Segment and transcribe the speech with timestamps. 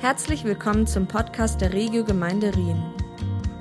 [0.00, 2.80] Herzlich willkommen zum Podcast der Regio Gemeinde Rien.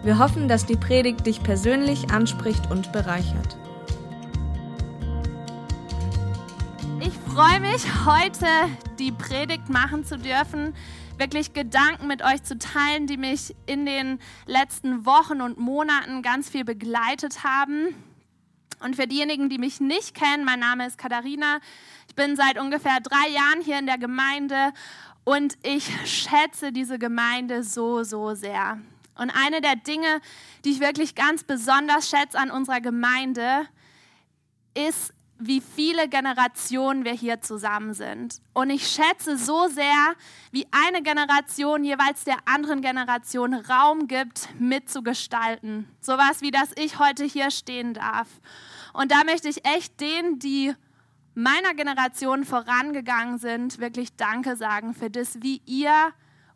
[0.04, 3.58] Wir hoffen, dass die Predigt dich persönlich anspricht und bereichert.
[7.00, 8.46] Ich freue mich, heute
[9.00, 10.76] die Predigt machen zu dürfen,
[11.18, 16.49] wirklich Gedanken mit euch zu teilen, die mich in den letzten Wochen und Monaten ganz
[16.49, 17.95] viel begleitet haben.
[18.80, 21.58] Und für diejenigen, die mich nicht kennen, mein Name ist Katharina.
[22.08, 24.72] Ich bin seit ungefähr drei Jahren hier in der Gemeinde
[25.27, 28.80] und ich schätze diese Gemeinde so, so sehr.
[29.16, 30.22] Und eine der Dinge,
[30.63, 33.68] die ich wirklich ganz besonders schätze an unserer Gemeinde,
[34.73, 38.40] ist, wie viele Generationen wir hier zusammen sind.
[38.54, 40.13] Und ich schätze so sehr,
[40.52, 45.90] wie eine Generation jeweils der anderen Generation Raum gibt, mitzugestalten.
[45.99, 48.30] Sowas wie, dass ich heute hier stehen darf.
[48.94, 50.73] Und da möchte ich echt denen, die
[51.38, 56.12] meiner Generation vorangegangen sind, wirklich Danke sagen für das, wie ihr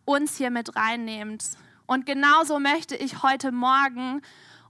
[0.05, 1.45] uns hier mit reinnehmt.
[1.85, 4.23] Und genauso möchte ich heute Morgen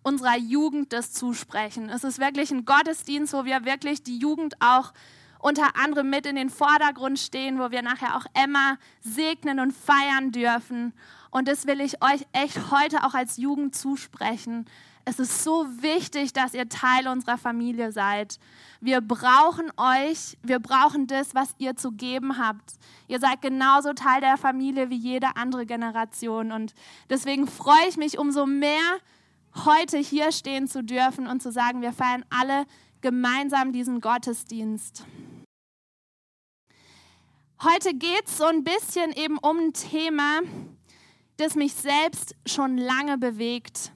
[0.04, 1.88] unserer Jugend das zusprechen.
[1.88, 4.92] Es ist wirklich ein Gottesdienst, wo wir wirklich die Jugend auch
[5.40, 10.34] unter anderem mit in den Vordergrund stehen, wo wir nachher auch Emma segnen und feiern
[10.34, 10.92] dürfen.
[11.30, 14.66] Und das will ich euch echt heute auch als Jugend zusprechen.
[15.06, 18.38] Es ist so wichtig, dass ihr Teil unserer Familie seid.
[18.80, 22.74] Wir brauchen euch, wir brauchen das, was ihr zu geben habt.
[23.08, 26.52] Ihr seid genauso Teil der Familie wie jede andere Generation.
[26.52, 26.74] Und
[27.10, 29.00] deswegen freue ich mich umso mehr,
[29.66, 32.66] heute hier stehen zu dürfen und zu sagen, wir feiern alle
[33.02, 35.06] gemeinsam diesen Gottesdienst.
[37.64, 40.42] Heute geht es so ein bisschen eben um ein Thema,
[41.38, 43.92] das mich selbst schon lange bewegt.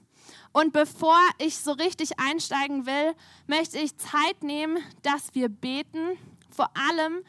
[0.56, 3.14] Und bevor ich so richtig einsteigen will,
[3.46, 6.16] möchte ich Zeit nehmen, dass wir beten.
[6.48, 7.22] Vor allem,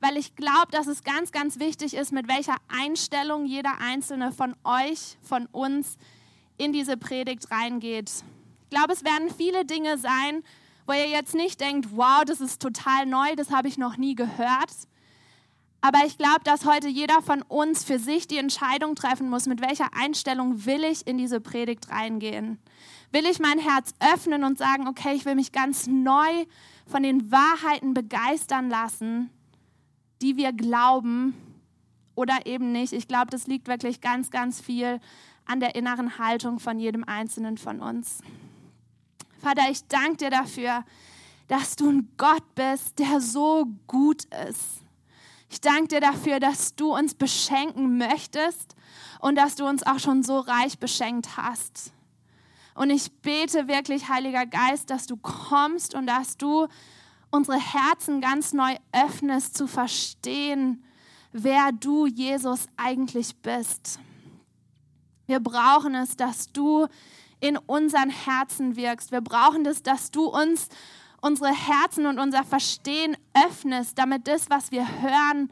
[0.00, 4.54] weil ich glaube, dass es ganz, ganz wichtig ist, mit welcher Einstellung jeder einzelne von
[4.64, 5.96] euch, von uns
[6.58, 8.10] in diese Predigt reingeht.
[8.64, 10.44] Ich glaube, es werden viele Dinge sein,
[10.86, 14.14] wo ihr jetzt nicht denkt, wow, das ist total neu, das habe ich noch nie
[14.14, 14.68] gehört.
[15.84, 19.60] Aber ich glaube, dass heute jeder von uns für sich die Entscheidung treffen muss, mit
[19.60, 22.58] welcher Einstellung will ich in diese Predigt reingehen.
[23.12, 26.46] Will ich mein Herz öffnen und sagen, okay, ich will mich ganz neu
[26.86, 29.28] von den Wahrheiten begeistern lassen,
[30.22, 31.34] die wir glauben
[32.14, 32.94] oder eben nicht.
[32.94, 35.00] Ich glaube, das liegt wirklich ganz, ganz viel
[35.44, 38.22] an der inneren Haltung von jedem Einzelnen von uns.
[39.38, 40.82] Vater, ich danke dir dafür,
[41.48, 44.83] dass du ein Gott bist, der so gut ist
[45.54, 48.74] ich danke dir dafür, dass du uns beschenken möchtest
[49.20, 51.92] und dass du uns auch schon so reich beschenkt hast.
[52.74, 56.66] Und ich bete wirklich, Heiliger Geist, dass du kommst und dass du
[57.30, 60.82] unsere Herzen ganz neu öffnest zu verstehen,
[61.30, 64.00] wer du, Jesus, eigentlich bist.
[65.26, 66.88] Wir brauchen es, dass du
[67.38, 69.12] in unseren Herzen wirkst.
[69.12, 70.68] Wir brauchen es, dass du uns
[71.24, 75.50] unsere Herzen und unser Verstehen öffnest, damit das, was wir hören,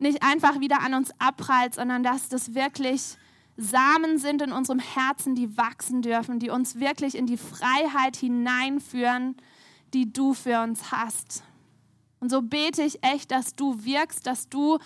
[0.00, 3.16] nicht einfach wieder an uns abprallt, sondern dass das wirklich
[3.56, 9.36] Samen sind in unserem Herzen, die wachsen dürfen, die uns wirklich in die Freiheit hineinführen,
[9.94, 11.44] die du für uns hast.
[12.18, 14.78] Und so bete ich echt, dass du wirkst, dass du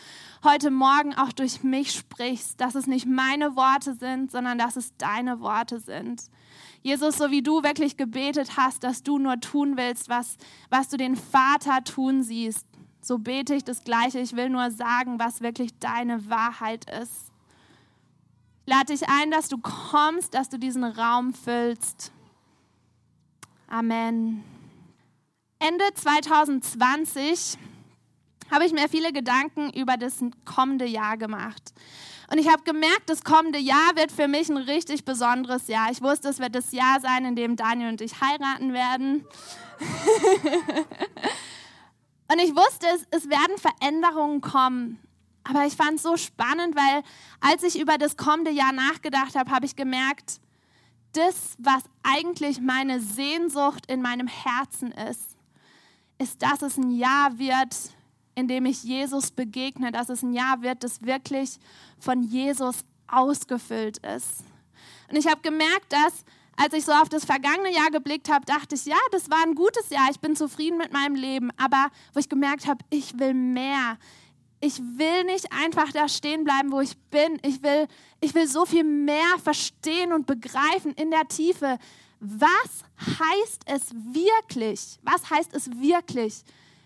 [0.45, 4.95] heute Morgen auch durch mich sprichst, dass es nicht meine Worte sind, sondern dass es
[4.99, 6.25] deine Worte sind.
[6.89, 10.39] Jesus, so wie du wirklich gebetet hast, dass du nur tun willst, was,
[10.71, 12.67] was du den Vater tun siehst,
[13.03, 14.21] so bete ich das Gleiche.
[14.21, 17.31] Ich will nur sagen, was wirklich deine Wahrheit ist.
[18.65, 22.11] Lade dich ein, dass du kommst, dass du diesen Raum füllst.
[23.67, 24.43] Amen.
[25.59, 27.59] Ende 2020
[28.51, 31.75] habe ich mir viele Gedanken über das kommende Jahr gemacht.
[32.31, 35.91] Und ich habe gemerkt, das kommende Jahr wird für mich ein richtig besonderes Jahr.
[35.91, 39.25] Ich wusste, es wird das Jahr sein, in dem Daniel und ich heiraten werden.
[42.31, 45.01] und ich wusste, es, es werden Veränderungen kommen.
[45.43, 47.03] Aber ich fand es so spannend, weil
[47.41, 50.39] als ich über das kommende Jahr nachgedacht habe, habe ich gemerkt,
[51.15, 55.39] das, was eigentlich meine Sehnsucht in meinem Herzen ist,
[56.19, 57.75] ist, dass es ein Jahr wird,
[58.39, 61.59] in dem ich Jesus begegne, dass es ein Jahr wird, das wirklich
[61.99, 64.45] von Jesus ausgefüllt ist.
[65.11, 66.25] Und ich habe gemerkt, dass
[66.57, 69.55] als ich so auf das vergangene Jahr geblickt habe, dachte ich, ja, das war ein
[69.55, 71.51] gutes Jahr, ich bin zufrieden mit meinem Leben.
[71.57, 73.99] Aber wo ich gemerkt habe, ich will mehr.
[74.61, 77.39] Ich will nicht einfach da stehen bleiben, wo ich bin.
[77.43, 77.87] Ich will,
[78.21, 81.79] ich will so viel mehr verstehen und begreifen in der Tiefe.
[82.21, 84.99] Was heißt es wirklich?
[85.03, 86.43] Was heißt es wirklich,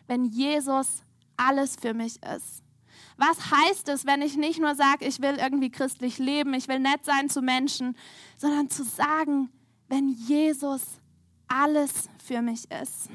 [0.06, 1.02] wenn Jesus
[1.36, 2.62] alles für mich ist?
[3.16, 6.78] Was heißt es, wenn ich nicht nur sage, ich will irgendwie christlich leben, ich will
[6.78, 7.96] nett sein zu Menschen,
[8.38, 9.50] sondern zu sagen,
[9.88, 10.82] wenn Jesus
[11.48, 13.08] alles für mich ist.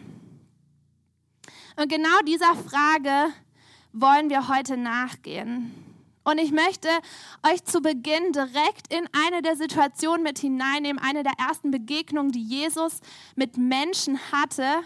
[1.75, 3.33] Und genau dieser Frage
[3.93, 5.73] wollen wir heute nachgehen.
[6.23, 6.89] Und ich möchte
[7.49, 12.43] euch zu Beginn direkt in eine der Situationen mit hineinnehmen, eine der ersten Begegnungen, die
[12.43, 12.99] Jesus
[13.35, 14.81] mit Menschen hatte,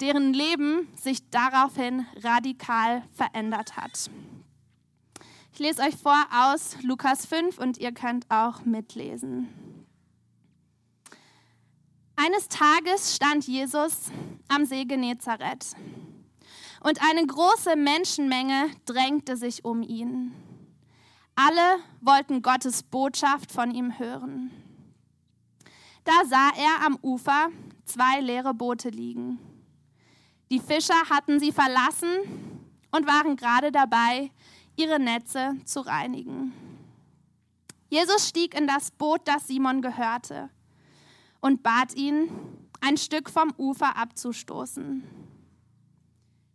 [0.00, 4.10] deren Leben sich daraufhin radikal verändert hat.
[5.52, 9.48] Ich lese euch vor aus Lukas 5 und ihr könnt auch mitlesen.
[12.16, 14.10] Eines Tages stand Jesus
[14.48, 15.74] am See Genezareth
[16.80, 20.32] und eine große Menschenmenge drängte sich um ihn.
[21.36, 24.50] Alle wollten Gottes Botschaft von ihm hören.
[26.04, 27.48] Da sah er am Ufer
[27.84, 29.38] zwei leere Boote liegen.
[30.54, 32.60] Die Fischer hatten sie verlassen
[32.92, 34.30] und waren gerade dabei,
[34.76, 36.52] ihre Netze zu reinigen.
[37.88, 40.50] Jesus stieg in das Boot, das Simon gehörte,
[41.40, 42.30] und bat ihn,
[42.80, 45.02] ein Stück vom Ufer abzustoßen.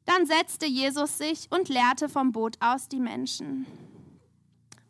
[0.05, 3.65] Dann setzte Jesus sich und lehrte vom Boot aus die Menschen.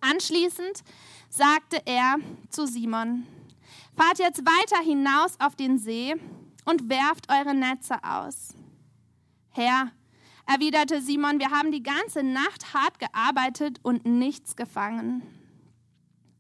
[0.02, 0.84] Anschließend
[1.30, 2.18] sagte er
[2.52, 3.26] zu Simon,
[3.98, 6.14] fahrt jetzt weiter hinaus auf den See
[6.66, 8.54] und werft eure Netze aus.
[9.60, 9.92] Herr,
[10.46, 15.22] erwiderte Simon, wir haben die ganze Nacht hart gearbeitet und nichts gefangen.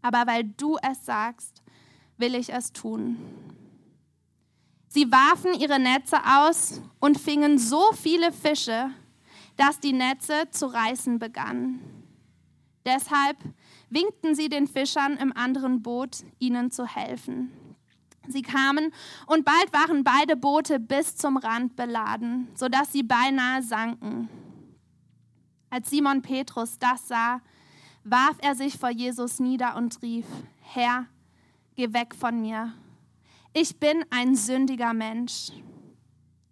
[0.01, 1.61] Aber weil du es sagst,
[2.15, 3.17] will ich es tun.
[4.87, 8.89] Sie warfen ihre Netze aus und fingen so viele Fische,
[9.57, 12.05] dass die Netze zu reißen begannen.
[12.85, 13.37] Deshalb
[13.89, 17.51] winkten sie den Fischern im anderen Boot, ihnen zu helfen.
[18.31, 18.93] Sie kamen
[19.25, 24.29] und bald waren beide Boote bis zum Rand beladen, sodass sie beinahe sanken.
[25.71, 27.41] Als Simon Petrus das sah,
[28.03, 30.25] warf er sich vor Jesus nieder und rief,
[30.61, 31.07] Herr,
[31.75, 32.73] geh weg von mir.
[33.53, 35.51] Ich bin ein sündiger Mensch.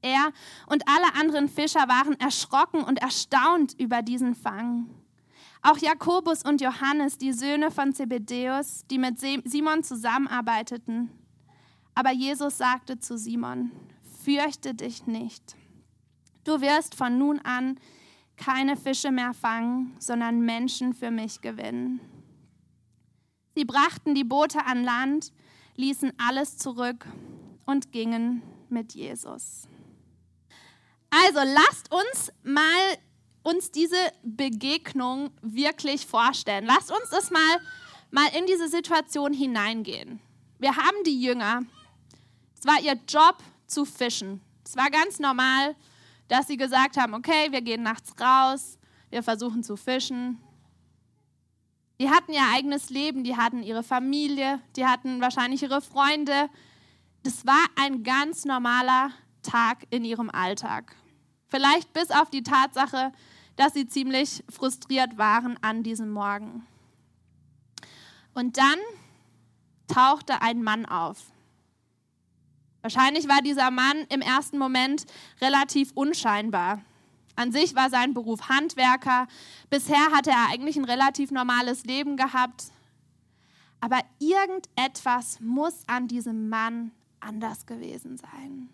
[0.02, 0.32] Er
[0.68, 4.90] und alle anderen Fischer waren erschrocken und erstaunt über diesen Fang.
[5.62, 11.10] Auch Jakobus und Johannes, die Söhne von Zebedäus, die mit Simon zusammenarbeiteten,
[11.98, 13.72] aber Jesus sagte zu Simon,
[14.24, 15.56] fürchte dich nicht.
[16.44, 17.80] Du wirst von nun an
[18.36, 22.00] keine Fische mehr fangen, sondern Menschen für mich gewinnen.
[23.56, 25.34] Sie brachten die Boote an Land,
[25.76, 27.08] ließen alles zurück
[27.66, 29.68] und gingen mit Jesus.
[31.10, 32.98] Also lasst uns mal
[33.42, 36.68] uns diese Begegnung wirklich vorstellen.
[36.68, 37.60] Lasst uns das mal,
[38.12, 40.20] mal in diese Situation hineingehen.
[40.60, 41.64] Wir haben die Jünger,
[42.60, 43.38] es war ihr Job
[43.68, 44.42] zu fischen.
[44.66, 45.76] Es war ganz normal,
[46.28, 48.78] dass sie gesagt haben, okay, wir gehen nachts raus,
[49.10, 50.42] wir versuchen zu fischen.
[52.00, 56.50] Die hatten ihr eigenes Leben, die hatten ihre Familie, die hatten wahrscheinlich ihre Freunde.
[57.24, 59.12] Das war ein ganz normaler
[59.42, 60.96] Tag in ihrem Alltag.
[61.48, 63.12] Vielleicht bis auf die Tatsache,
[63.56, 66.68] dass sie ziemlich frustriert waren an diesem Morgen.
[68.34, 68.78] Und dann
[69.88, 71.32] tauchte ein Mann auf.
[72.88, 75.06] Wahrscheinlich war dieser Mann im ersten Moment
[75.42, 76.82] relativ unscheinbar.
[77.36, 79.28] An sich war sein Beruf Handwerker.
[79.70, 82.72] Bisher hatte er eigentlich ein relativ normales Leben gehabt.
[83.82, 88.70] Aber irgendetwas muss an diesem Mann anders gewesen sein.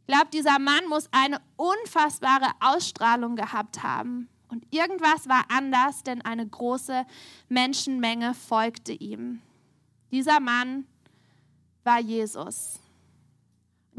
[0.00, 4.30] Ich glaube, dieser Mann muss eine unfassbare Ausstrahlung gehabt haben.
[4.48, 7.04] Und irgendwas war anders, denn eine große
[7.50, 9.42] Menschenmenge folgte ihm.
[10.10, 10.86] Dieser Mann
[11.84, 12.80] war Jesus.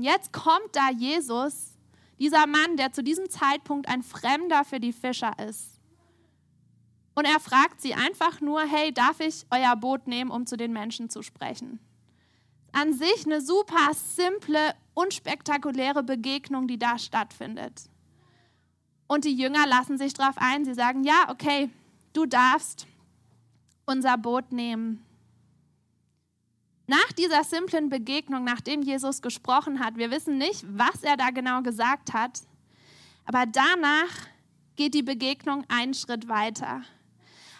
[0.01, 1.77] Jetzt kommt da Jesus,
[2.19, 5.79] dieser Mann, der zu diesem Zeitpunkt ein Fremder für die Fischer ist.
[7.13, 10.71] Und er fragt sie einfach nur, hey, darf ich euer Boot nehmen, um zu den
[10.71, 11.79] Menschen zu sprechen?
[12.71, 17.89] An sich eine super simple, unspektakuläre Begegnung, die da stattfindet.
[19.07, 20.63] Und die Jünger lassen sich darauf ein.
[20.63, 21.69] Sie sagen, ja, okay,
[22.13, 22.87] du darfst
[23.85, 25.05] unser Boot nehmen.
[26.87, 31.61] Nach dieser simplen Begegnung, nachdem Jesus gesprochen hat, wir wissen nicht, was er da genau
[31.61, 32.41] gesagt hat,
[33.25, 34.09] aber danach
[34.75, 36.81] geht die Begegnung einen Schritt weiter.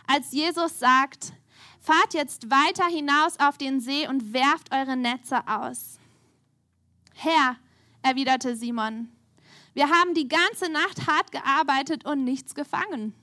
[0.08, 1.34] Als Jesus sagt,
[1.80, 6.00] fahrt jetzt weiter hinaus auf den See und werft eure Netze aus.
[7.14, 7.58] Herr,
[8.02, 9.10] erwiderte Simon,
[9.74, 13.14] wir haben die ganze Nacht hart gearbeitet und nichts gefangen.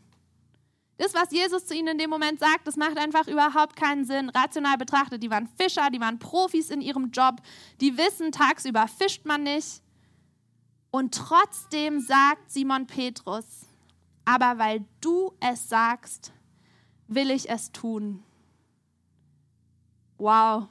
[0.98, 4.30] Das, was Jesus zu ihnen in dem Moment sagt, das macht einfach überhaupt keinen Sinn.
[4.30, 7.40] Rational betrachtet, die waren Fischer, die waren Profis in ihrem Job,
[7.80, 9.80] die wissen, tagsüber fischt man nicht.
[10.90, 13.44] Und trotzdem sagt Simon Petrus,
[14.24, 16.32] aber weil du es sagst,
[17.06, 18.24] will ich es tun.
[20.16, 20.66] Wow.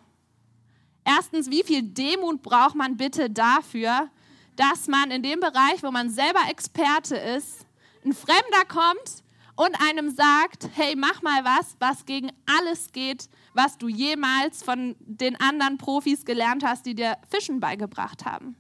[1.06, 4.10] Erstens, wie viel Demut braucht man bitte dafür,
[4.58, 7.66] dass man in dem Bereich, wo man selber Experte ist,
[8.04, 9.24] ein Fremder kommt
[9.58, 14.96] und einem sagt, hey, mach mal was, was gegen alles geht, was du jemals von
[15.00, 18.56] den anderen Profis gelernt hast, die dir Fischen beigebracht haben.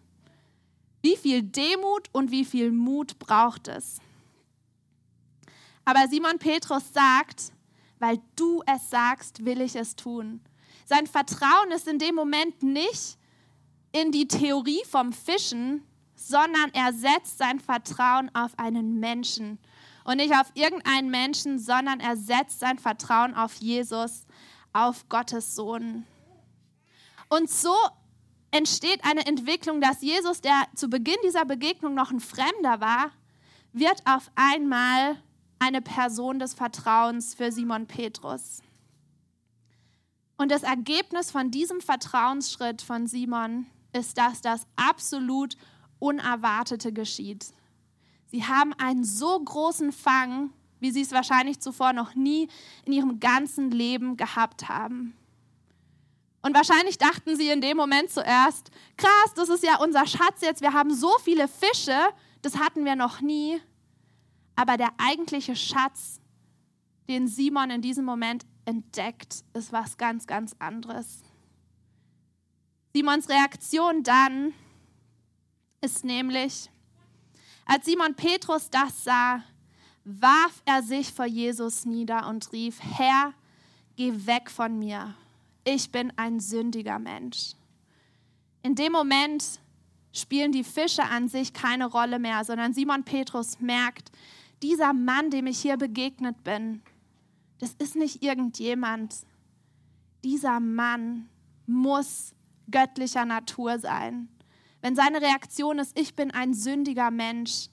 [1.04, 4.00] Wie viel Demut und wie viel Mut braucht es?
[5.86, 7.54] Aber Simon Petrus sagt,
[8.00, 10.42] weil du es sagst, will ich es tun.
[10.86, 13.18] Sein Vertrauen ist in dem Moment nicht
[13.92, 15.84] in die Theorie vom Fischen,
[16.16, 19.60] sondern er setzt sein Vertrauen auf einen Menschen.
[20.08, 24.26] Und nicht auf irgendeinen Menschen, sondern er setzt sein Vertrauen auf Jesus,
[24.72, 26.06] auf Gottes Sohn.
[27.28, 27.76] Und so
[28.52, 33.12] entsteht eine Entwicklung, dass Jesus, der zu Beginn dieser Begegnung noch ein Fremder war,
[33.74, 35.22] wird auf einmal
[35.60, 38.62] eine Person des Vertrauens für Simon Petrus.
[40.38, 45.58] Und das Ergebnis von diesem Vertrauensschritt von Simon ist, dass das absolut
[46.00, 47.48] Unerwartete geschieht.
[48.29, 52.50] Sie haben einen so großen Fang, wie sie es wahrscheinlich zuvor noch nie
[52.86, 55.15] in ihrem ganzen Leben gehabt haben.
[56.41, 60.62] Und wahrscheinlich dachten sie in dem Moment zuerst, krass, das ist ja unser Schatz jetzt,
[60.62, 61.98] wir haben so viele Fische,
[62.41, 63.60] das hatten wir noch nie.
[64.55, 66.19] Aber der eigentliche Schatz,
[67.10, 71.22] den Simon in diesem Moment entdeckt, ist was ganz, ganz anderes.
[72.93, 74.53] Simons Reaktion dann
[75.81, 76.69] ist nämlich,
[77.68, 79.44] als Simon Petrus das sah,
[80.06, 83.34] warf er sich vor Jesus nieder und rief, Herr,
[83.98, 85.14] geh weg von mir,
[85.66, 87.52] ich bin ein sündiger Mensch.
[88.64, 89.60] In dem Moment
[90.14, 94.12] spielen die Fische an sich keine Rolle mehr, sondern Simon Petrus merkt,
[94.64, 96.82] dieser Mann, dem ich hier begegnet bin,
[97.60, 99.16] das ist nicht irgendjemand.
[100.24, 101.30] Dieser Mann
[101.66, 102.34] muss
[102.72, 104.30] göttlicher Natur sein.
[104.81, 107.69] Wenn seine Reaktion ist, ich bin ein sündiger Mensch,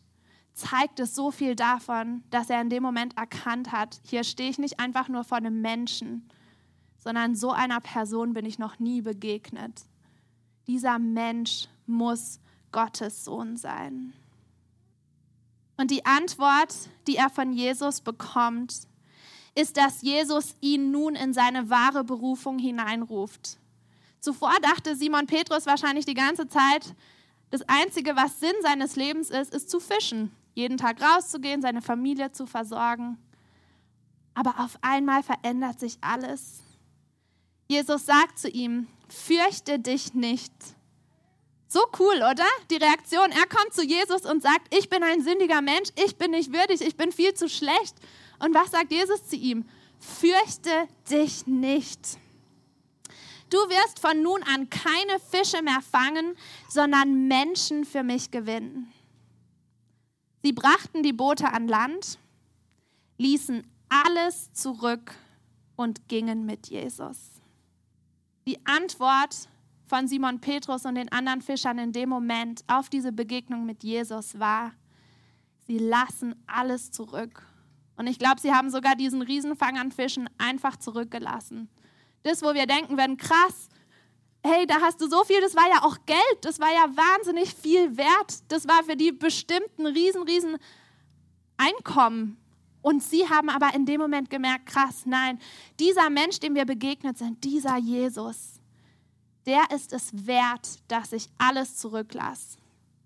[0.54, 4.58] zeigt es so viel davon, dass er in dem Moment erkannt hat, hier stehe ich
[4.58, 6.28] nicht einfach nur vor einem Menschen,
[6.96, 9.82] sondern so einer Person bin ich noch nie begegnet.
[10.66, 12.40] Dieser Mensch muss
[12.72, 14.14] Gottes Sohn sein.
[15.76, 16.74] Und die Antwort,
[17.06, 18.86] die er von Jesus bekommt,
[19.54, 23.58] ist, dass Jesus ihn nun in seine wahre Berufung hineinruft.
[24.24, 26.94] Zuvor dachte Simon Petrus wahrscheinlich die ganze Zeit,
[27.50, 32.32] das Einzige, was Sinn seines Lebens ist, ist zu fischen, jeden Tag rauszugehen, seine Familie
[32.32, 33.18] zu versorgen.
[34.32, 36.62] Aber auf einmal verändert sich alles.
[37.68, 40.54] Jesus sagt zu ihm, fürchte dich nicht.
[41.68, 42.46] So cool, oder?
[42.70, 46.30] Die Reaktion, er kommt zu Jesus und sagt, ich bin ein sündiger Mensch, ich bin
[46.30, 47.94] nicht würdig, ich bin viel zu schlecht.
[48.38, 49.68] Und was sagt Jesus zu ihm?
[49.98, 52.23] Fürchte dich nicht.
[53.54, 56.34] Du wirst von nun an keine Fische mehr fangen,
[56.68, 58.92] sondern Menschen für mich gewinnen.
[60.42, 62.18] Sie brachten die Boote an Land,
[63.16, 65.14] ließen alles zurück
[65.76, 67.30] und gingen mit Jesus.
[68.44, 69.48] Die Antwort
[69.86, 74.36] von Simon Petrus und den anderen Fischern in dem Moment auf diese Begegnung mit Jesus
[74.40, 74.72] war,
[75.68, 77.46] sie lassen alles zurück
[77.96, 81.68] und ich glaube, sie haben sogar diesen Riesenfang an Fischen einfach zurückgelassen.
[82.24, 83.68] Das, wo wir denken werden, krass,
[84.42, 87.54] hey, da hast du so viel, das war ja auch Geld, das war ja wahnsinnig
[87.54, 88.42] viel wert.
[88.48, 90.56] Das war für die bestimmten riesen, riesen
[91.56, 92.38] Einkommen.
[92.82, 95.38] Und sie haben aber in dem Moment gemerkt, krass, nein,
[95.78, 98.60] dieser Mensch, dem wir begegnet sind, dieser Jesus,
[99.46, 102.58] der ist es wert, dass ich alles zurücklasse.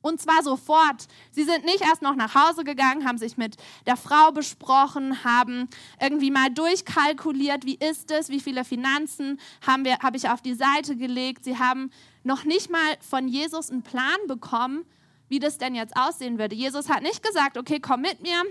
[0.09, 1.07] Und zwar sofort.
[1.31, 5.69] Sie sind nicht erst noch nach Hause gegangen, haben sich mit der Frau besprochen, haben
[6.01, 11.45] irgendwie mal durchkalkuliert, wie ist es, wie viele Finanzen habe ich auf die Seite gelegt.
[11.45, 11.91] Sie haben
[12.25, 14.87] noch nicht mal von Jesus einen Plan bekommen,
[15.29, 16.55] wie das denn jetzt aussehen würde.
[16.55, 18.43] Jesus hat nicht gesagt, okay, komm mit mir,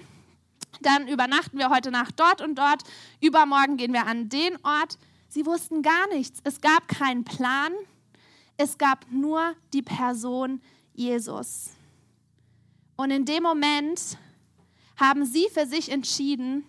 [0.82, 2.84] dann übernachten wir heute Nacht dort und dort,
[3.20, 5.00] übermorgen gehen wir an den Ort.
[5.28, 6.40] Sie wussten gar nichts.
[6.44, 7.74] Es gab keinen Plan,
[8.58, 10.62] es gab nur die Person,
[10.98, 11.70] Jesus.
[12.96, 14.18] Und in dem Moment
[14.98, 16.66] haben sie für sich entschieden,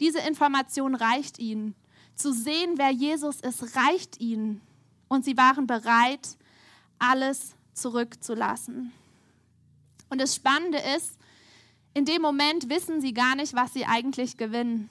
[0.00, 1.74] diese Information reicht ihnen.
[2.16, 4.60] Zu sehen, wer Jesus ist, reicht ihnen.
[5.08, 6.36] Und sie waren bereit,
[6.98, 8.92] alles zurückzulassen.
[10.08, 11.16] Und das Spannende ist,
[11.94, 14.90] in dem Moment wissen sie gar nicht, was sie eigentlich gewinnen.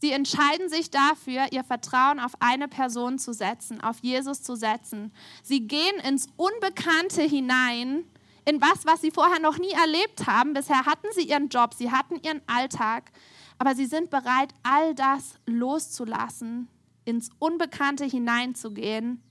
[0.00, 5.12] Sie entscheiden sich dafür, ihr Vertrauen auf eine Person zu setzen, auf Jesus zu setzen.
[5.42, 8.04] Sie gehen ins Unbekannte hinein,
[8.46, 10.54] in was, was sie vorher noch nie erlebt haben.
[10.54, 13.12] Bisher hatten sie ihren Job, sie hatten ihren Alltag,
[13.58, 16.68] aber sie sind bereit, all das loszulassen,
[17.04, 19.22] ins Unbekannte hineinzugehen,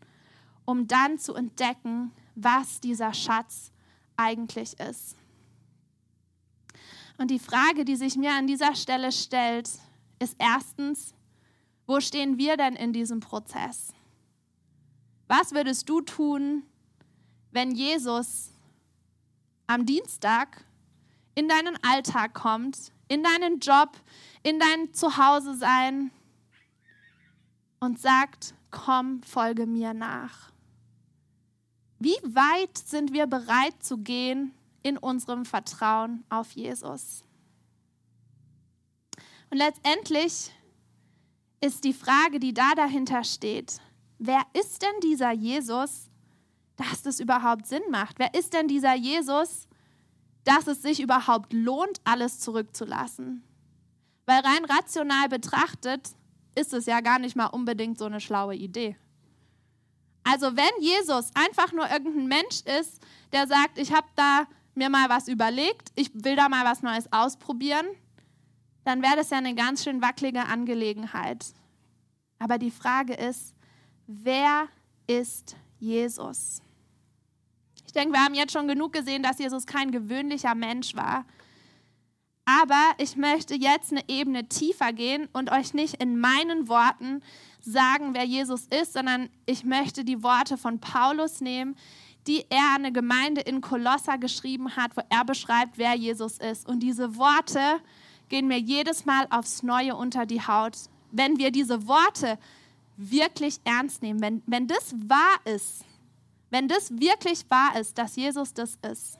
[0.65, 3.71] um dann zu entdecken, was dieser Schatz
[4.17, 5.15] eigentlich ist.
[7.17, 9.67] Und die Frage, die sich mir an dieser Stelle stellt,
[10.19, 11.13] ist erstens,
[11.87, 13.93] wo stehen wir denn in diesem Prozess?
[15.27, 16.63] Was würdest du tun,
[17.51, 18.51] wenn Jesus
[19.67, 20.65] am Dienstag
[21.35, 23.97] in deinen Alltag kommt, in deinen Job,
[24.43, 26.11] in dein Zuhause sein
[27.79, 30.51] und sagt, komm, folge mir nach.
[31.99, 37.23] Wie weit sind wir bereit zu gehen in unserem Vertrauen auf Jesus?
[39.49, 40.51] Und letztendlich
[41.61, 43.79] ist die Frage, die da dahinter steht,
[44.17, 46.09] wer ist denn dieser Jesus,
[46.75, 48.19] dass das überhaupt Sinn macht?
[48.19, 49.67] Wer ist denn dieser Jesus,
[50.43, 53.43] dass es sich überhaupt lohnt, alles zurückzulassen?
[54.25, 56.11] Weil rein rational betrachtet
[56.55, 58.95] ist es ja gar nicht mal unbedingt so eine schlaue Idee.
[60.23, 63.01] Also wenn Jesus einfach nur irgendein Mensch ist,
[63.31, 67.11] der sagt, ich habe da mir mal was überlegt, ich will da mal was Neues
[67.11, 67.87] ausprobieren,
[68.89, 71.45] dann wäre das ja eine ganz schön wackelige Angelegenheit.
[72.39, 73.53] Aber die Frage ist,
[74.07, 74.67] wer
[75.05, 76.63] ist Jesus?
[77.85, 81.25] Ich denke, wir haben jetzt schon genug gesehen, dass Jesus kein gewöhnlicher Mensch war.
[82.45, 87.21] Aber ich möchte jetzt eine Ebene tiefer gehen und euch nicht in meinen Worten
[87.59, 91.75] sagen, wer Jesus ist, sondern ich möchte die Worte von Paulus nehmen,
[92.25, 96.67] die er an eine Gemeinde in Kolosser geschrieben hat, wo er beschreibt, wer Jesus ist.
[96.67, 97.81] Und diese Worte
[98.29, 100.77] gehen mir jedes Mal aufs Neue unter die Haut.
[101.11, 102.37] Wenn wir diese Worte
[102.95, 105.85] wirklich ernst nehmen, wenn, wenn das wahr ist,
[106.49, 109.19] wenn das wirklich wahr ist, dass Jesus das ist,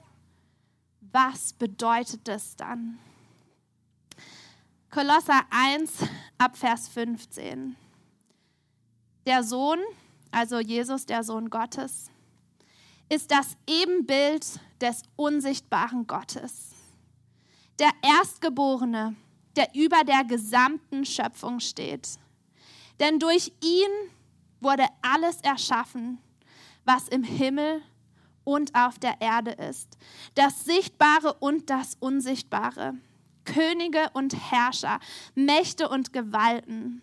[1.12, 3.00] was bedeutet das dann?
[4.92, 5.92] Kolosser 1
[6.38, 7.76] ab Vers 15.
[9.26, 9.80] Der Sohn,
[10.32, 12.10] also Jesus, der Sohn Gottes,
[13.08, 16.72] ist das Ebenbild des unsichtbaren Gottes.
[17.80, 19.16] Der Erstgeborene,
[19.56, 22.20] der über der gesamten Schöpfung steht.
[23.00, 24.12] Denn durch ihn
[24.60, 26.20] wurde alles erschaffen,
[26.84, 27.82] was im Himmel
[28.44, 29.98] und auf der Erde ist.
[30.36, 32.96] Das Sichtbare und das Unsichtbare.
[33.46, 35.00] Könige und Herrscher,
[35.34, 37.02] Mächte und Gewalten.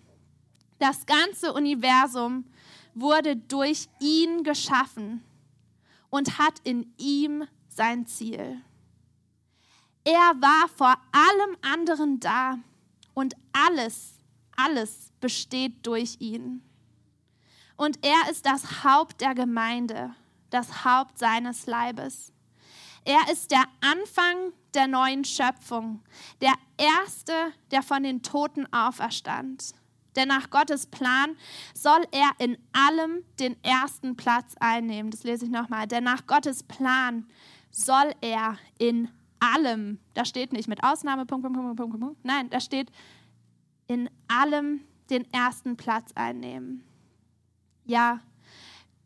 [0.79, 2.45] Das ganze Universum
[2.95, 5.25] wurde durch ihn geschaffen
[6.11, 8.61] und hat in ihm sein Ziel.
[10.07, 12.61] Er war vor allem anderen da
[13.12, 14.21] und alles,
[14.57, 16.62] alles besteht durch ihn.
[17.77, 20.14] Und er ist das Haupt der Gemeinde,
[20.51, 22.33] das Haupt seines Leibes.
[23.05, 26.05] Er ist der Anfang der neuen Schöpfung,
[26.40, 27.33] der Erste,
[27.73, 29.75] der von den Toten auferstand.
[30.14, 31.37] Denn nach Gottes Plan
[31.75, 35.11] soll er in allem den ersten Platz einnehmen.
[35.11, 35.88] Das lese ich nochmal.
[35.88, 37.27] Denn nach Gottes Plan
[37.73, 42.51] soll er in allem, da steht nicht mit Ausnahme, Punkt, Punkt, Punkt, Punkt, Punkt, nein,
[42.51, 42.90] da steht
[43.87, 46.83] in allem den ersten Platz einnehmen.
[47.85, 48.20] Ja,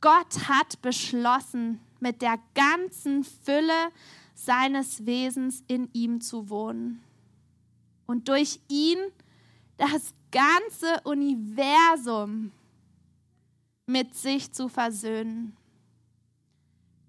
[0.00, 3.90] Gott hat beschlossen, mit der ganzen Fülle
[4.34, 7.02] seines Wesens in ihm zu wohnen.
[8.06, 8.98] Und durch ihn
[9.76, 12.52] das ganze Universum
[13.86, 15.56] mit sich zu versöhnen.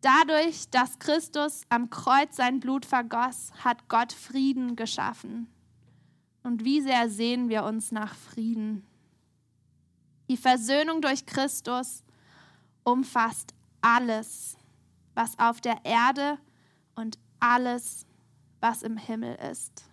[0.02, 5.48] Dadurch, dass Christus am Kreuz sein Blut vergoss, hat Gott Frieden geschaffen.
[6.44, 8.84] Und wie sehr sehen wir uns nach Frieden?
[10.28, 12.04] Die Versöhnung durch Christus
[12.84, 14.58] umfasst alles,
[15.14, 16.40] was auf der Erde
[16.96, 18.08] und alles,
[18.60, 19.86] was im Himmel ist.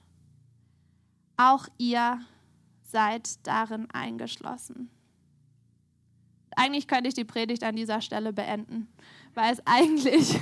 [1.37, 2.21] Auch ihr
[2.83, 4.90] seid darin eingeschlossen.
[6.57, 8.88] Eigentlich könnte ich die Predigt an dieser Stelle beenden,
[9.38, 10.38] weil es eigentlich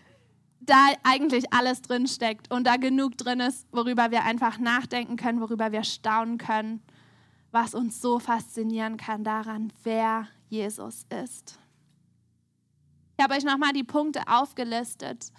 [0.60, 5.40] da eigentlich alles drin steckt und da genug drin ist, worüber wir einfach nachdenken können,
[5.40, 6.82] worüber wir staunen können,
[7.52, 11.60] was uns so faszinieren kann daran, wer Jesus ist.
[13.16, 15.32] Ich habe euch nochmal die Punkte aufgelistet,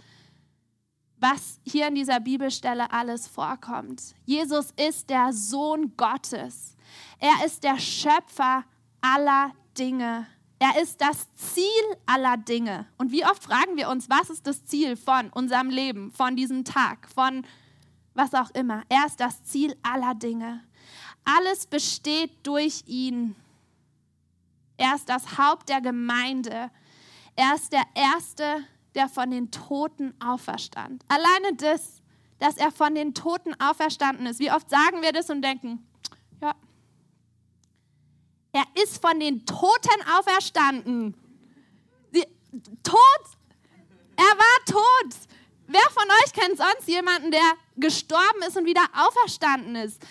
[1.18, 4.16] was hier in dieser Bibelstelle alles vorkommt.
[4.26, 6.78] Jesus ist der Sohn Gottes.
[7.20, 8.64] Er ist der Schöpfer
[9.02, 10.28] aller Dinge.
[10.64, 12.86] Er ist das Ziel aller Dinge.
[12.98, 16.64] Und wie oft fragen wir uns, was ist das Ziel von unserem Leben, von diesem
[16.64, 17.46] Tag, von
[18.14, 18.84] was auch immer.
[18.88, 20.64] Er ist das Ziel aller Dinge.
[21.26, 23.36] Alles besteht durch ihn.
[24.78, 26.72] Er ist das Haupt der Gemeinde.
[27.36, 28.64] Er ist der Erste,
[28.96, 31.04] der von den Toten auferstand.
[31.10, 32.02] Alleine das,
[32.40, 34.40] dass er von den Toten auferstanden ist.
[34.40, 35.86] Wie oft sagen wir das und denken,
[38.54, 41.16] er ist von den Toten auferstanden.
[42.12, 42.26] Sie,
[42.84, 43.24] tot,
[44.16, 45.16] er war tot.
[45.68, 50.02] Wer von euch kennt sonst jemanden, der gestorben ist und wieder auferstanden ist?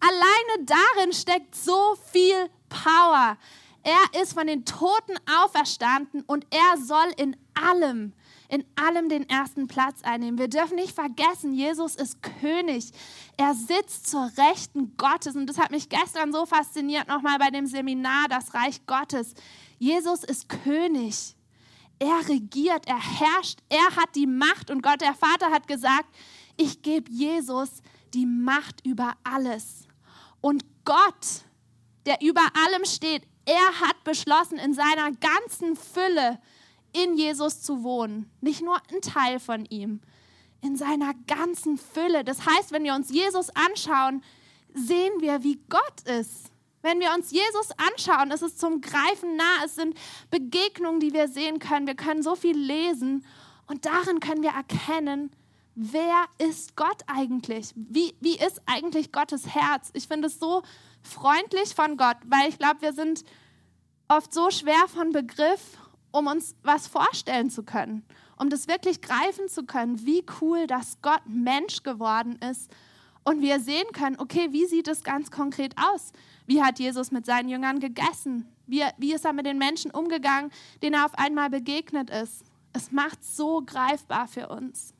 [0.00, 3.38] Alleine darin steckt so viel Power.
[3.84, 8.12] Er ist von den Toten auferstanden und er soll in allem,
[8.52, 10.38] in allem den ersten Platz einnehmen.
[10.38, 12.90] Wir dürfen nicht vergessen, Jesus ist König.
[13.38, 15.34] Er sitzt zur Rechten Gottes.
[15.36, 19.32] Und das hat mich gestern so fasziniert, nochmal bei dem Seminar, das Reich Gottes.
[19.78, 21.34] Jesus ist König.
[21.98, 24.70] Er regiert, er herrscht, er hat die Macht.
[24.70, 26.14] Und Gott, der Vater, hat gesagt,
[26.58, 27.80] ich gebe Jesus
[28.12, 29.86] die Macht über alles.
[30.42, 31.46] Und Gott,
[32.04, 36.38] der über allem steht, er hat beschlossen, in seiner ganzen Fülle
[36.92, 38.30] in Jesus zu wohnen.
[38.40, 40.00] Nicht nur ein Teil von ihm,
[40.60, 42.24] in seiner ganzen Fülle.
[42.24, 44.22] Das heißt, wenn wir uns Jesus anschauen,
[44.74, 46.50] sehen wir, wie Gott ist.
[46.82, 49.64] Wenn wir uns Jesus anschauen, ist es zum Greifen nah.
[49.64, 49.96] Es sind
[50.30, 51.86] Begegnungen, die wir sehen können.
[51.86, 53.24] Wir können so viel lesen
[53.66, 55.30] und darin können wir erkennen,
[55.74, 57.72] wer ist Gott eigentlich?
[57.74, 59.90] Wie, wie ist eigentlich Gottes Herz?
[59.94, 60.62] Ich finde es so
[61.02, 63.24] freundlich von Gott, weil ich glaube, wir sind
[64.08, 65.78] oft so schwer von Begriff,
[66.12, 68.04] um uns was vorstellen zu können,
[68.38, 72.70] um das wirklich greifen zu können, wie cool, dass Gott Mensch geworden ist
[73.24, 76.12] und wir sehen können, okay, wie sieht es ganz konkret aus?
[76.46, 78.48] Wie hat Jesus mit seinen Jüngern gegessen?
[78.66, 80.50] Wie, wie ist er mit den Menschen umgegangen,
[80.82, 82.44] denen er auf einmal begegnet ist?
[82.72, 84.94] Es macht so greifbar für uns.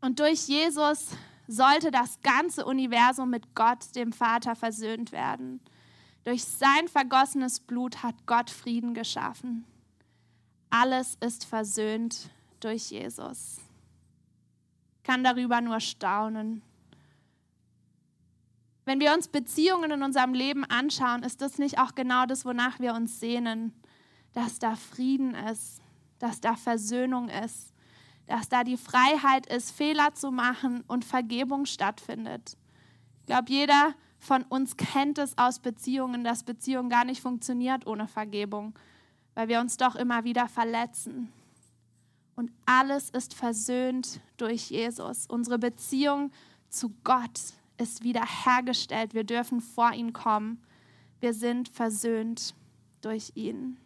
[0.00, 1.08] Und durch Jesus
[1.48, 5.60] sollte das ganze Universum mit Gott, dem Vater, versöhnt werden.
[6.26, 9.64] Durch sein vergossenes Blut hat Gott Frieden geschaffen.
[10.70, 13.58] Alles ist versöhnt durch Jesus.
[14.96, 16.62] Ich kann darüber nur staunen.
[18.86, 22.80] Wenn wir uns Beziehungen in unserem Leben anschauen, ist das nicht auch genau das, wonach
[22.80, 23.72] wir uns sehnen,
[24.32, 25.80] dass da Frieden ist,
[26.18, 27.72] dass da Versöhnung ist,
[28.26, 32.56] dass da die Freiheit ist, Fehler zu machen und Vergebung stattfindet.
[33.20, 33.94] Ich glaube, jeder
[34.26, 38.78] von uns kennt es aus Beziehungen, dass Beziehung gar nicht funktioniert ohne Vergebung,
[39.34, 41.32] weil wir uns doch immer wieder verletzen.
[42.34, 45.26] Und alles ist versöhnt durch Jesus.
[45.26, 46.30] Unsere Beziehung
[46.68, 47.40] zu Gott
[47.78, 49.14] ist wiederhergestellt.
[49.14, 50.62] Wir dürfen vor ihn kommen.
[51.20, 52.54] Wir sind versöhnt
[53.00, 53.78] durch ihn.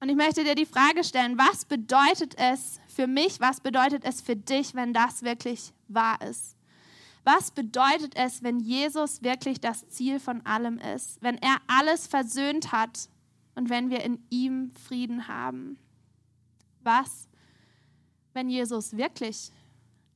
[0.00, 4.20] Und ich möchte dir die Frage stellen, was bedeutet es für mich, was bedeutet es
[4.20, 6.56] für dich, wenn das wirklich wahr ist?
[7.24, 12.72] Was bedeutet es, wenn Jesus wirklich das Ziel von allem ist, wenn er alles versöhnt
[12.72, 13.08] hat
[13.54, 15.78] und wenn wir in ihm Frieden haben?
[16.80, 17.28] Was,
[18.32, 19.52] wenn Jesus wirklich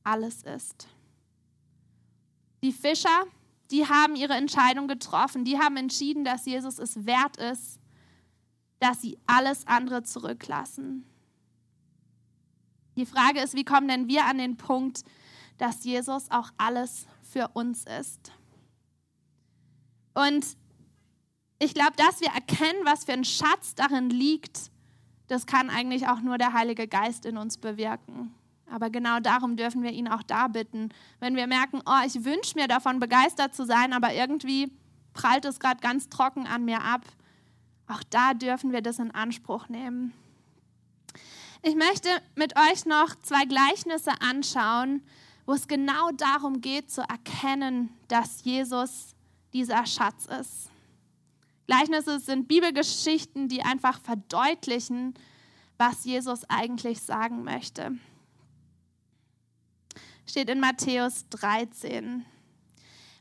[0.03, 0.87] alles ist?
[2.61, 3.25] Die Fischer,
[3.71, 7.79] die haben ihre Entscheidung getroffen, die haben entschieden, dass Jesus es wert ist,
[8.79, 11.05] dass sie alles andere zurücklassen.
[12.97, 15.03] Die Frage ist, wie kommen denn wir an den Punkt,
[15.57, 18.31] dass Jesus auch alles für uns ist?
[20.13, 20.57] Und
[21.59, 24.71] ich glaube, dass wir erkennen, was für ein Schatz darin liegt,
[25.27, 28.33] das kann eigentlich auch nur der Heilige Geist in uns bewirken.
[28.69, 30.89] Aber genau darum dürfen wir ihn auch da bitten.
[31.19, 34.71] Wenn wir merken, oh, ich wünsche mir davon begeistert zu sein, aber irgendwie
[35.13, 37.05] prallt es gerade ganz trocken an mir ab,
[37.87, 40.13] auch da dürfen wir das in Anspruch nehmen.
[41.63, 45.01] Ich möchte mit euch noch zwei Gleichnisse anschauen,
[45.47, 49.15] wo es genau darum geht zu erkennen, dass Jesus
[49.53, 50.69] dieser Schatz ist.
[51.65, 55.15] Gleichnisse sind Bibelgeschichten, die einfach verdeutlichen,
[55.77, 57.97] was Jesus eigentlich sagen möchte.
[60.25, 62.25] Steht in Matthäus 13.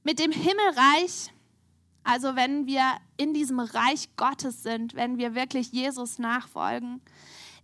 [0.02, 1.32] Mit dem Himmelreich
[2.06, 7.00] also wenn wir in diesem Reich Gottes sind, wenn wir wirklich Jesus nachfolgen,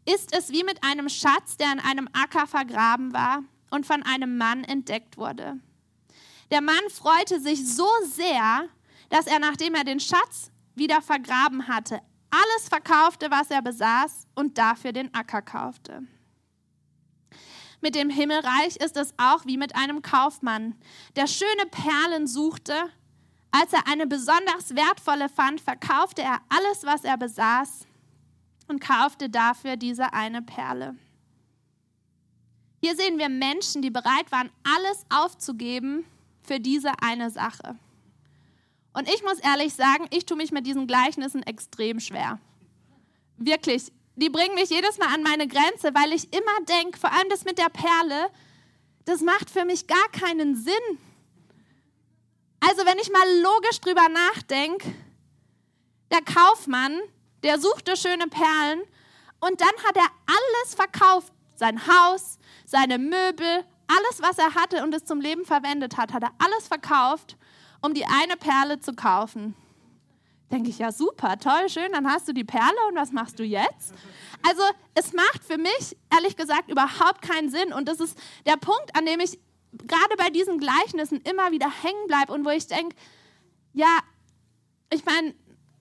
[0.05, 4.37] ist es wie mit einem Schatz, der in einem Acker vergraben war und von einem
[4.37, 5.59] Mann entdeckt wurde.
[6.51, 8.69] Der Mann freute sich so sehr,
[9.09, 14.59] dass er, nachdem er den Schatz wieder vergraben hatte, alles verkaufte, was er besaß und
[14.59, 16.03] dafür den Acker kaufte.
[17.81, 20.77] Mit dem Himmelreich ist es auch wie mit einem Kaufmann,
[21.17, 22.75] der schöne Perlen suchte
[23.53, 27.87] als er eine besonders wertvolle fand, verkaufte er alles, was er besaß
[28.67, 30.97] und kaufte dafür diese eine Perle.
[32.85, 36.05] Hier sehen wir Menschen, die bereit waren, alles aufzugeben
[36.43, 37.77] für diese eine Sache.
[38.93, 42.41] Und ich muss ehrlich sagen, ich tue mich mit diesen Gleichnissen extrem schwer.
[43.37, 47.29] Wirklich, die bringen mich jedes Mal an meine Grenze, weil ich immer denke, vor allem
[47.29, 48.31] das mit der Perle,
[49.05, 50.99] das macht für mich gar keinen Sinn.
[52.59, 54.93] Also wenn ich mal logisch drüber nachdenke,
[56.11, 56.99] der Kaufmann,
[57.45, 58.83] der suchte schöne Perlen
[59.39, 62.39] und dann hat er alles verkauft, sein Haus,
[62.73, 66.67] seine Möbel, alles, was er hatte und es zum Leben verwendet hat, hat er alles
[66.67, 67.37] verkauft,
[67.83, 69.55] um die eine Perle zu kaufen.
[70.51, 73.45] Denke ich, ja super, toll, schön, dann hast du die Perle und was machst du
[73.45, 73.93] jetzt?
[74.49, 74.63] Also
[74.95, 79.05] es macht für mich, ehrlich gesagt, überhaupt keinen Sinn und das ist der Punkt, an
[79.05, 79.39] dem ich
[79.73, 82.97] gerade bei diesen Gleichnissen immer wieder hängen bleibe und wo ich denke,
[83.75, 83.99] ja,
[84.91, 85.35] ich meine,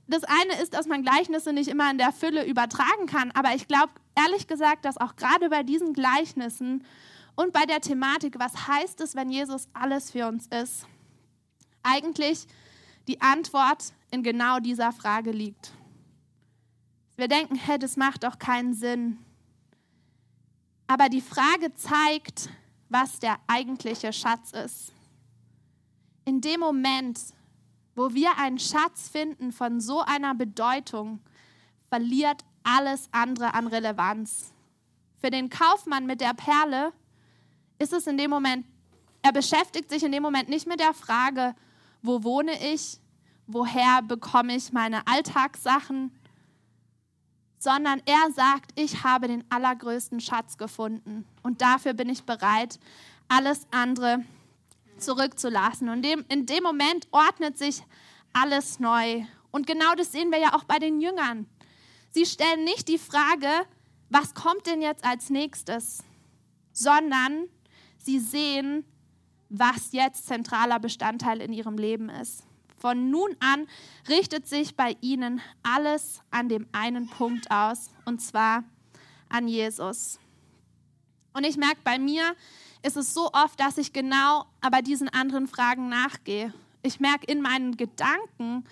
[0.07, 3.67] das eine ist, dass man Gleichnisse nicht immer in der Fülle übertragen kann, aber ich
[3.69, 6.83] glaube ehrlich gesagt, dass auch gerade bei diesen Gleichnissen
[7.35, 10.85] und bei der Thematik, was heißt es, wenn Jesus alles für uns ist,
[11.83, 12.45] eigentlich
[13.07, 15.73] die Antwort in genau dieser Frage liegt.
[17.15, 19.17] Wir denken, hey, das macht doch keinen Sinn.
[20.87, 22.49] Aber die Frage zeigt,
[22.89, 24.91] was der eigentliche Schatz ist.
[26.25, 27.19] In dem Moment,
[27.95, 31.19] wo wir einen Schatz finden von so einer Bedeutung,
[31.87, 34.53] verliert alles andere an Relevanz.
[35.19, 36.93] Für den Kaufmann mit der Perle
[37.79, 38.65] ist es in dem Moment,
[39.21, 41.55] er beschäftigt sich in dem Moment nicht mit der Frage,
[42.01, 42.99] wo wohne ich,
[43.47, 46.11] woher bekomme ich meine Alltagssachen,
[47.59, 52.79] sondern er sagt, ich habe den allergrößten Schatz gefunden und dafür bin ich bereit,
[53.27, 54.23] alles andere
[54.97, 55.89] zurückzulassen.
[55.89, 57.83] Und in dem Moment ordnet sich
[58.33, 59.25] alles neu.
[59.51, 61.45] Und genau das sehen wir ja auch bei den Jüngern.
[62.11, 63.49] Sie stellen nicht die Frage,
[64.09, 66.03] was kommt denn jetzt als nächstes,
[66.73, 67.47] sondern
[67.97, 68.85] sie sehen,
[69.49, 72.43] was jetzt zentraler Bestandteil in ihrem Leben ist.
[72.77, 73.67] Von nun an
[74.09, 78.63] richtet sich bei ihnen alles an dem einen Punkt aus, und zwar
[79.29, 80.19] an Jesus.
[81.33, 82.35] Und ich merke, bei mir
[82.81, 86.53] ist es so oft, dass ich genau aber diesen anderen Fragen nachgehe.
[86.81, 88.65] Ich merke in meinen Gedanken,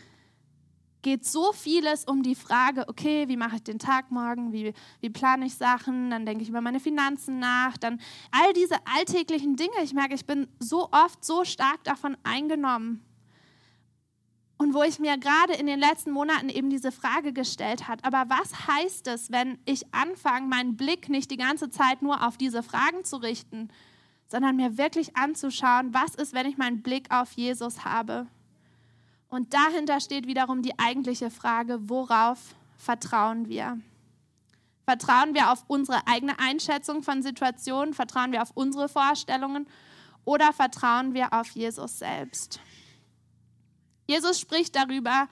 [1.02, 5.10] geht so vieles um die Frage, okay, wie mache ich den Tag morgen, wie, wie
[5.10, 9.84] plane ich Sachen, dann denke ich über meine Finanzen nach, dann all diese alltäglichen Dinge.
[9.84, 13.04] Ich merke, ich bin so oft so stark davon eingenommen.
[14.58, 18.26] Und wo ich mir gerade in den letzten Monaten eben diese Frage gestellt hat, aber
[18.28, 22.62] was heißt es, wenn ich anfange, meinen Blick nicht die ganze Zeit nur auf diese
[22.62, 23.70] Fragen zu richten,
[24.28, 28.28] sondern mir wirklich anzuschauen, was ist, wenn ich meinen Blick auf Jesus habe?
[29.30, 33.80] Und dahinter steht wiederum die eigentliche Frage, worauf vertrauen wir?
[34.86, 37.94] Vertrauen wir auf unsere eigene Einschätzung von Situationen?
[37.94, 39.68] Vertrauen wir auf unsere Vorstellungen?
[40.26, 42.60] Oder vertrauen wir auf Jesus selbst?
[44.08, 45.28] Jesus spricht darüber,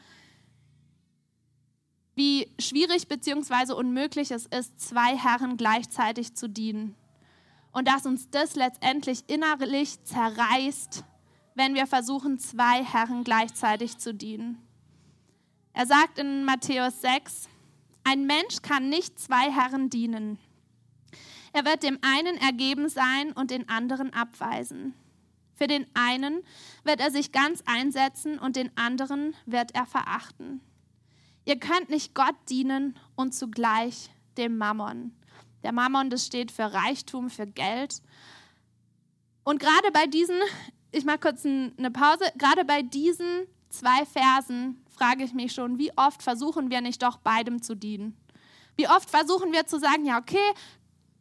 [2.14, 3.74] wie schwierig bzw.
[3.74, 6.96] unmöglich es ist, zwei Herren gleichzeitig zu dienen.
[7.72, 11.04] Und dass uns das letztendlich innerlich zerreißt,
[11.58, 14.62] wenn wir versuchen, zwei Herren gleichzeitig zu dienen.
[15.74, 17.50] Er sagt in Matthäus 6,
[18.04, 20.40] ein Mensch kann nicht zwei Herren dienen.
[21.54, 24.94] Er wird dem einen ergeben sein und den anderen abweisen.
[25.56, 26.44] Für den einen
[26.84, 30.62] wird er sich ganz einsetzen und den anderen wird er verachten.
[31.46, 35.16] Ihr könnt nicht Gott dienen und zugleich dem Mammon.
[35.64, 38.04] Der Mammon, das steht für Reichtum, für Geld.
[39.44, 40.38] Und gerade bei diesen,
[40.98, 45.92] ich mache kurz eine Pause, gerade bei diesen zwei Versen frage ich mich schon, wie
[45.96, 48.18] oft versuchen wir nicht doch beidem zu dienen?
[48.76, 50.54] Wie oft versuchen wir zu sagen, ja, okay,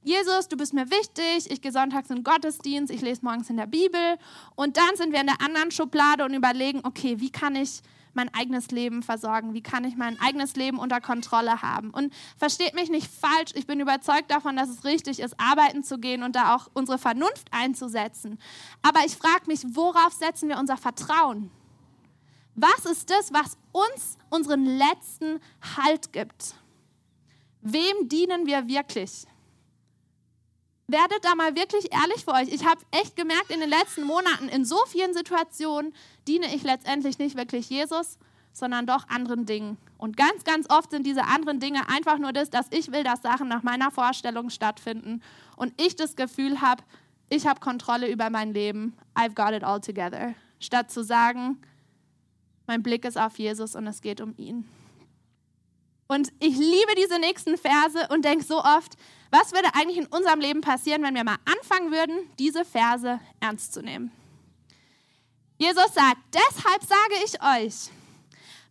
[0.02, 3.56] Jesus, du bist mir wichtig, ich gehe sonntags in den Gottesdienst, ich lese morgens in
[3.56, 4.18] der Bibel
[4.54, 7.82] und dann sind wir in der anderen Schublade und überlegen, okay, wie kann ich
[8.16, 9.54] mein eigenes Leben versorgen?
[9.54, 11.90] Wie kann ich mein eigenes Leben unter Kontrolle haben?
[11.90, 15.98] Und versteht mich nicht falsch, ich bin überzeugt davon, dass es richtig ist, arbeiten zu
[15.98, 18.38] gehen und da auch unsere Vernunft einzusetzen.
[18.82, 21.50] Aber ich frage mich, worauf setzen wir unser Vertrauen?
[22.56, 25.40] Was ist das, was uns unseren letzten
[25.76, 26.54] Halt gibt?
[27.60, 29.26] Wem dienen wir wirklich?
[30.88, 32.48] Werdet da mal wirklich ehrlich für euch.
[32.48, 35.94] Ich habe echt gemerkt, in den letzten Monaten, in so vielen Situationen
[36.28, 38.18] diene ich letztendlich nicht wirklich Jesus,
[38.52, 39.76] sondern doch anderen Dingen.
[39.98, 43.22] Und ganz, ganz oft sind diese anderen Dinge einfach nur das, dass ich will, dass
[43.22, 45.22] Sachen nach meiner Vorstellung stattfinden
[45.56, 46.82] und ich das Gefühl habe,
[47.28, 48.96] ich habe Kontrolle über mein Leben.
[49.14, 50.34] I've got it all together.
[50.60, 51.60] Statt zu sagen,
[52.66, 54.68] mein Blick ist auf Jesus und es geht um ihn.
[56.08, 58.96] Und ich liebe diese nächsten Verse und denke so oft,
[59.30, 63.72] was würde eigentlich in unserem Leben passieren, wenn wir mal anfangen würden, diese Verse ernst
[63.72, 64.12] zu nehmen?
[65.58, 67.90] Jesus sagt, deshalb sage ich euch,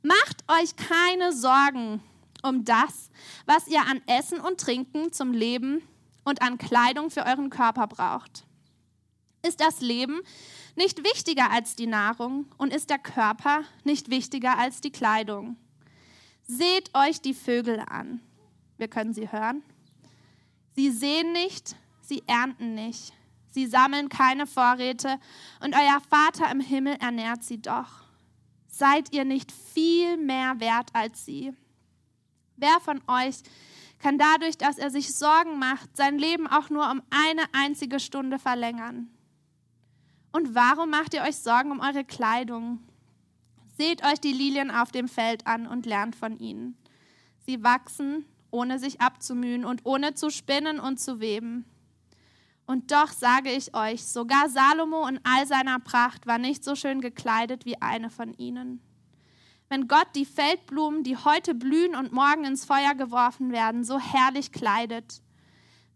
[0.01, 2.01] macht euch keine Sorgen
[2.43, 3.09] um das,
[3.45, 5.81] was ihr an Essen und Trinken zum Leben
[6.23, 8.45] und an Kleidung für euren Körper braucht.
[9.45, 10.21] Ist das Leben
[10.75, 15.57] nicht wichtiger als die Nahrung und ist der Körper nicht wichtiger als die Kleidung?
[16.47, 18.21] Seht euch die Vögel an.
[18.77, 19.63] Wir können sie hören.
[20.75, 23.13] Sie sehen nicht, sie ernten nicht,
[23.49, 25.19] sie sammeln keine Vorräte
[25.61, 28.03] und euer Vater im Himmel ernährt sie doch.
[28.67, 31.53] Seid ihr nicht viel mehr wert als sie?
[32.57, 33.37] Wer von euch
[33.99, 38.37] kann dadurch, dass er sich Sorgen macht, sein Leben auch nur um eine einzige Stunde
[38.37, 39.07] verlängern?
[40.33, 42.84] Und warum macht ihr euch Sorgen um eure Kleidung?
[43.77, 46.77] Seht euch die Lilien auf dem Feld an und lernt von ihnen.
[47.45, 51.65] Sie wachsen, ohne sich abzumühen und ohne zu spinnen und zu weben.
[52.65, 57.01] Und doch sage ich euch, sogar Salomo in all seiner Pracht war nicht so schön
[57.01, 58.81] gekleidet wie eine von ihnen.
[59.67, 64.51] Wenn Gott die Feldblumen, die heute blühen und morgen ins Feuer geworfen werden, so herrlich
[64.51, 65.21] kleidet,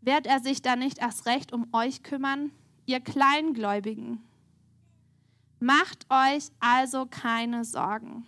[0.02, 2.52] wird er sich dann nicht erst recht um euch kümmern,
[2.86, 4.24] ihr Kleingläubigen?
[5.60, 8.26] Macht euch also keine Sorgen.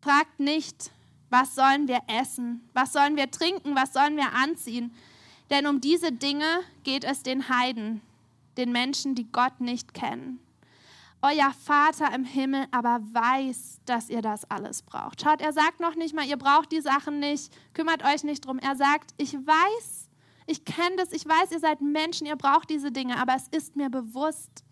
[0.00, 0.90] Fragt nicht,
[1.28, 4.92] was sollen wir essen, was sollen wir trinken, was sollen wir anziehen,
[5.50, 8.00] denn um diese Dinge geht es den Heiden,
[8.56, 10.40] den Menschen, die Gott nicht kennen.
[11.22, 15.20] Euer Vater im Himmel aber weiß, dass ihr das alles braucht.
[15.20, 18.58] Schaut, er sagt noch nicht mal, ihr braucht die Sachen nicht, kümmert euch nicht drum.
[18.58, 20.08] Er sagt, ich weiß,
[20.46, 23.76] ich kenne das, ich weiß, ihr seid Menschen, ihr braucht diese Dinge, aber es ist
[23.76, 24.64] mir bewusst,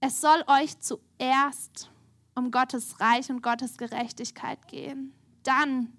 [0.00, 1.90] es soll euch zuerst
[2.34, 5.12] um Gottes Reich und Gottes Gerechtigkeit gehen.
[5.42, 5.92] Dann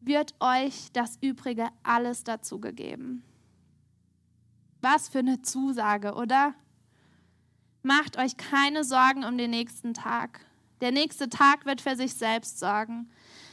[0.00, 3.22] wird euch das Übrige alles dazu gegeben.
[4.80, 6.54] Was für eine Zusage, oder?
[7.82, 10.46] Macht euch keine Sorgen um den nächsten Tag.
[10.80, 13.10] Der nächste Tag wird für sich selbst sorgen.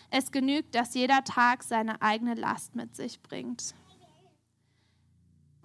[0.10, 3.74] Es genügt, dass jeder Tag seine eigene Last mit sich bringt.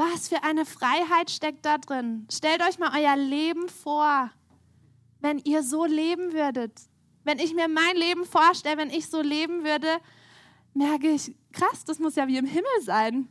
[0.05, 2.27] Was für eine Freiheit steckt da drin.
[2.29, 4.33] Stellt euch mal euer Leben vor,
[5.21, 6.73] wenn ihr so leben würdet.
[7.23, 9.99] Wenn ich mir mein Leben vorstelle, wenn ich so leben würde,
[10.75, 13.29] merke ich, krass, das muss ja wie im Himmel sein.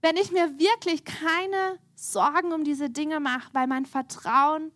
[0.00, 4.72] Wenn ich mir wirklich keine Sorgen um diese Dinge mache, weil mein Vertrauen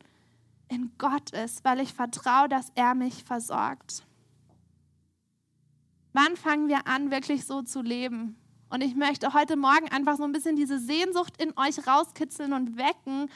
[0.68, 4.04] in Gott ist, weil ich vertraue, dass er mich versorgt.
[6.12, 8.36] Wann fangen wir an, wirklich so zu leben?
[8.70, 12.76] Und ich möchte heute Morgen einfach so ein bisschen diese Sehnsucht in euch rauskitzeln und
[12.76, 13.30] wecken,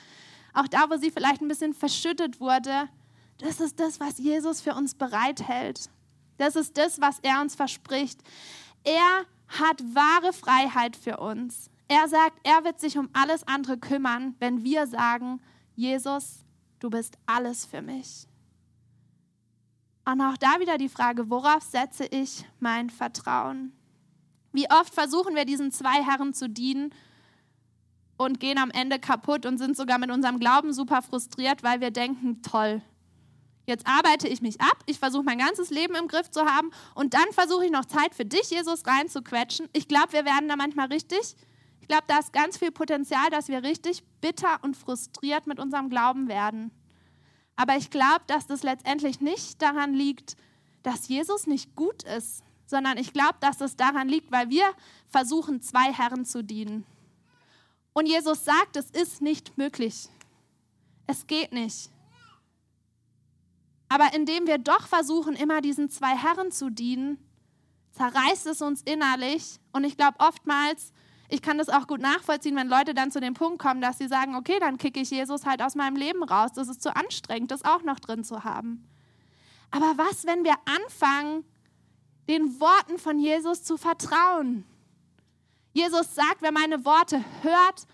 [0.52, 2.88] auch da, wo sie vielleicht ein bisschen verschüttet wurde.
[3.38, 5.88] Das ist das, was Jesus für uns bereithält.
[6.36, 8.20] Das ist das, was er uns verspricht.
[8.84, 11.70] Er hat wahre Freiheit für uns.
[11.88, 15.40] Er sagt, er wird sich um alles andere kümmern, wenn wir sagen,
[15.74, 16.44] Jesus,
[16.78, 18.26] du bist alles für mich.
[20.04, 23.72] Und auch da wieder die Frage, worauf setze ich mein Vertrauen?
[24.52, 26.92] Wie oft versuchen wir diesen zwei Herren zu dienen
[28.16, 31.90] und gehen am Ende kaputt und sind sogar mit unserem Glauben super frustriert, weil wir
[31.90, 32.82] denken, toll,
[33.66, 37.14] jetzt arbeite ich mich ab, ich versuche mein ganzes Leben im Griff zu haben und
[37.14, 39.68] dann versuche ich noch Zeit für dich, Jesus, reinzuquetschen.
[39.72, 41.36] Ich glaube, wir werden da manchmal richtig,
[41.80, 45.88] ich glaube, da ist ganz viel Potenzial, dass wir richtig bitter und frustriert mit unserem
[45.88, 46.70] Glauben werden.
[47.56, 50.36] Aber ich glaube, dass das letztendlich nicht daran liegt,
[50.82, 54.64] dass Jesus nicht gut ist, sondern ich glaube, dass es daran liegt, weil wir
[55.08, 56.84] versuchen, zwei Herren zu dienen.
[57.92, 60.08] Und Jesus sagt, es ist nicht möglich.
[61.06, 61.90] Es geht nicht.
[63.90, 67.18] Aber indem wir doch versuchen, immer diesen zwei Herren zu dienen,
[67.90, 69.60] zerreißt es uns innerlich.
[69.72, 70.94] Und ich glaube oftmals,
[71.28, 74.08] ich kann das auch gut nachvollziehen, wenn Leute dann zu dem Punkt kommen, dass sie
[74.08, 76.52] sagen, okay, dann kicke ich Jesus halt aus meinem Leben raus.
[76.54, 78.88] Das ist zu anstrengend, das auch noch drin zu haben.
[79.70, 81.44] Aber was, wenn wir anfangen,
[82.28, 84.64] den Worten von Jesus zu vertrauen.
[85.72, 87.86] Jesus sagt, wer meine Worte hört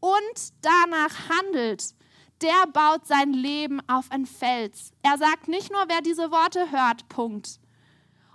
[0.00, 1.94] und danach handelt,
[2.42, 4.92] der baut sein Leben auf ein Fels.
[5.02, 7.60] Er sagt nicht nur, wer diese Worte hört, Punkt.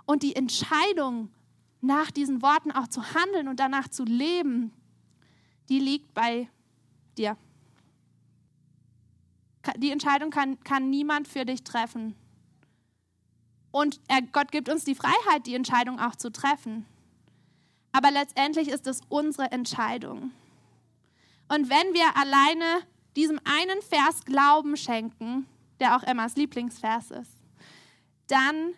[0.06, 1.30] Und die Entscheidung,
[1.80, 4.72] nach diesen Worten auch zu handeln und danach zu leben,
[5.68, 6.48] die liegt bei
[7.16, 7.36] dir.
[9.76, 12.14] Die Entscheidung kann, kann niemand für dich treffen.
[13.70, 16.86] Und er, Gott gibt uns die Freiheit, die Entscheidung auch zu treffen.
[17.92, 20.30] Aber letztendlich ist es unsere Entscheidung.
[21.48, 22.82] Und wenn wir alleine
[23.16, 25.46] diesem einen Vers Glauben schenken,
[25.80, 27.32] der auch Emmas Lieblingsvers ist,
[28.26, 28.74] dann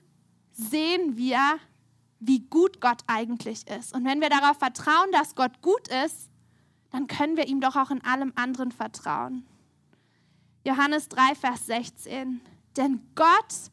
[0.52, 1.58] sehen wir,
[2.20, 3.94] wie gut Gott eigentlich ist.
[3.94, 6.30] Und wenn wir darauf vertrauen, dass Gott gut ist,
[6.90, 9.46] dann können wir ihm doch auch in allem anderen vertrauen.
[10.66, 12.40] Johannes 3, Vers 16.
[12.76, 13.70] Denn Gott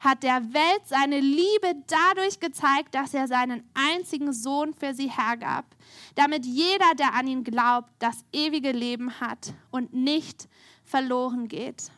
[0.00, 5.66] hat der Welt seine Liebe dadurch gezeigt, dass er seinen einzigen Sohn für sie hergab,
[6.14, 10.48] damit jeder, der an ihn glaubt, das ewige Leben hat und nicht
[10.84, 11.92] verloren geht.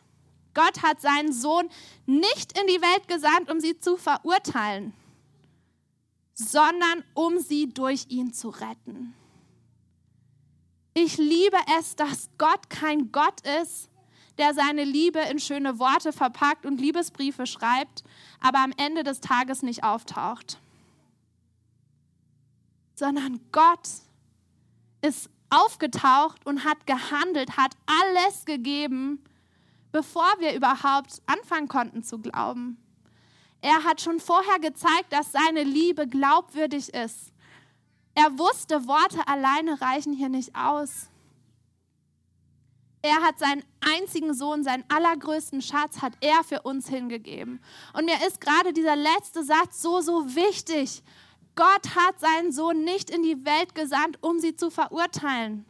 [0.53, 1.69] Gott hat seinen Sohn
[2.05, 4.93] nicht in die Welt gesandt, um sie zu verurteilen,
[6.33, 9.15] sondern um sie durch ihn zu retten.
[10.93, 13.89] Ich liebe es, dass Gott kein Gott ist,
[14.37, 18.03] der seine Liebe in schöne Worte verpackt und Liebesbriefe schreibt,
[18.39, 20.59] aber am Ende des Tages nicht auftaucht.
[22.95, 23.87] Sondern Gott
[25.01, 29.23] ist aufgetaucht und hat gehandelt, hat alles gegeben,
[29.91, 32.77] bevor wir überhaupt anfangen konnten zu glauben.
[33.61, 37.31] Er hat schon vorher gezeigt, dass seine Liebe glaubwürdig ist.
[38.15, 41.09] Er wusste, Worte alleine reichen hier nicht aus.
[43.05, 47.61] Er hat seinen einzigen Sohn, seinen allergrößten Schatz, hat er für uns hingegeben.
[47.91, 51.03] Und mir ist gerade dieser letzte Satz so, so wichtig.
[51.55, 55.65] Gott hat seinen Sohn nicht in die Welt gesandt, um sie zu verurteilen.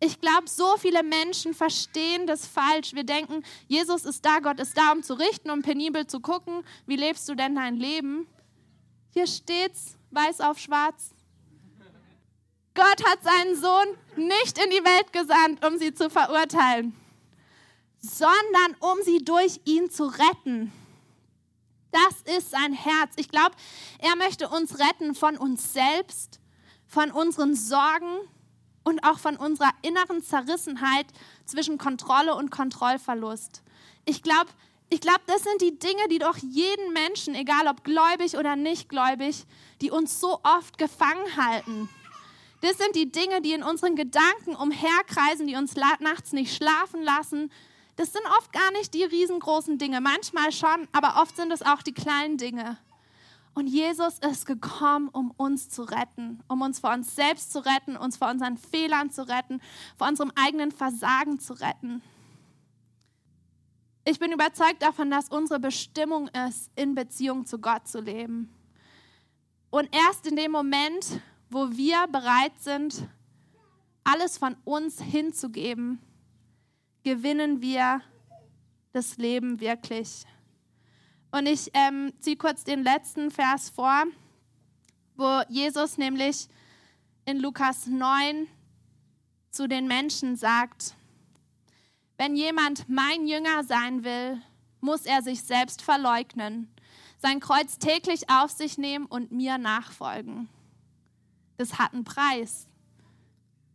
[0.00, 2.94] Ich glaube, so viele Menschen verstehen das falsch.
[2.94, 6.64] Wir denken, Jesus ist da, Gott ist da, um zu richten, um penibel zu gucken,
[6.86, 8.26] wie lebst du denn dein Leben?
[9.10, 11.15] Hier steht's, weiß auf schwarz.
[12.76, 16.94] Gott hat seinen Sohn nicht in die Welt gesandt, um sie zu verurteilen,
[18.00, 20.70] sondern um sie durch ihn zu retten.
[21.90, 23.14] Das ist sein Herz.
[23.16, 23.56] Ich glaube,
[23.98, 26.38] er möchte uns retten von uns selbst,
[26.86, 28.18] von unseren Sorgen
[28.84, 31.06] und auch von unserer inneren Zerrissenheit
[31.46, 33.62] zwischen Kontrolle und Kontrollverlust.
[34.04, 34.50] Ich glaube,
[34.90, 38.90] ich glaube, das sind die Dinge, die doch jeden Menschen, egal ob gläubig oder nicht
[38.90, 39.46] gläubig,
[39.80, 41.88] die uns so oft gefangen halten.
[42.66, 47.52] Das sind die Dinge, die in unseren Gedanken umherkreisen, die uns nachts nicht schlafen lassen.
[47.94, 51.80] Das sind oft gar nicht die riesengroßen Dinge, manchmal schon, aber oft sind es auch
[51.82, 52.76] die kleinen Dinge.
[53.54, 57.96] Und Jesus ist gekommen, um uns zu retten, um uns vor uns selbst zu retten,
[57.96, 59.60] uns vor unseren Fehlern zu retten,
[59.96, 62.02] vor unserem eigenen Versagen zu retten.
[64.04, 68.52] Ich bin überzeugt davon, dass unsere Bestimmung ist, in Beziehung zu Gott zu leben.
[69.70, 73.08] Und erst in dem Moment, wo wir bereit sind,
[74.04, 76.00] alles von uns hinzugeben,
[77.02, 78.02] gewinnen wir
[78.92, 80.24] das Leben wirklich.
[81.30, 84.04] Und ich ähm, ziehe kurz den letzten Vers vor,
[85.16, 86.48] wo Jesus nämlich
[87.24, 88.46] in Lukas 9
[89.50, 90.94] zu den Menschen sagt,
[92.18, 94.40] wenn jemand mein Jünger sein will,
[94.80, 96.72] muss er sich selbst verleugnen,
[97.18, 100.48] sein Kreuz täglich auf sich nehmen und mir nachfolgen
[101.56, 102.66] das hat einen Preis.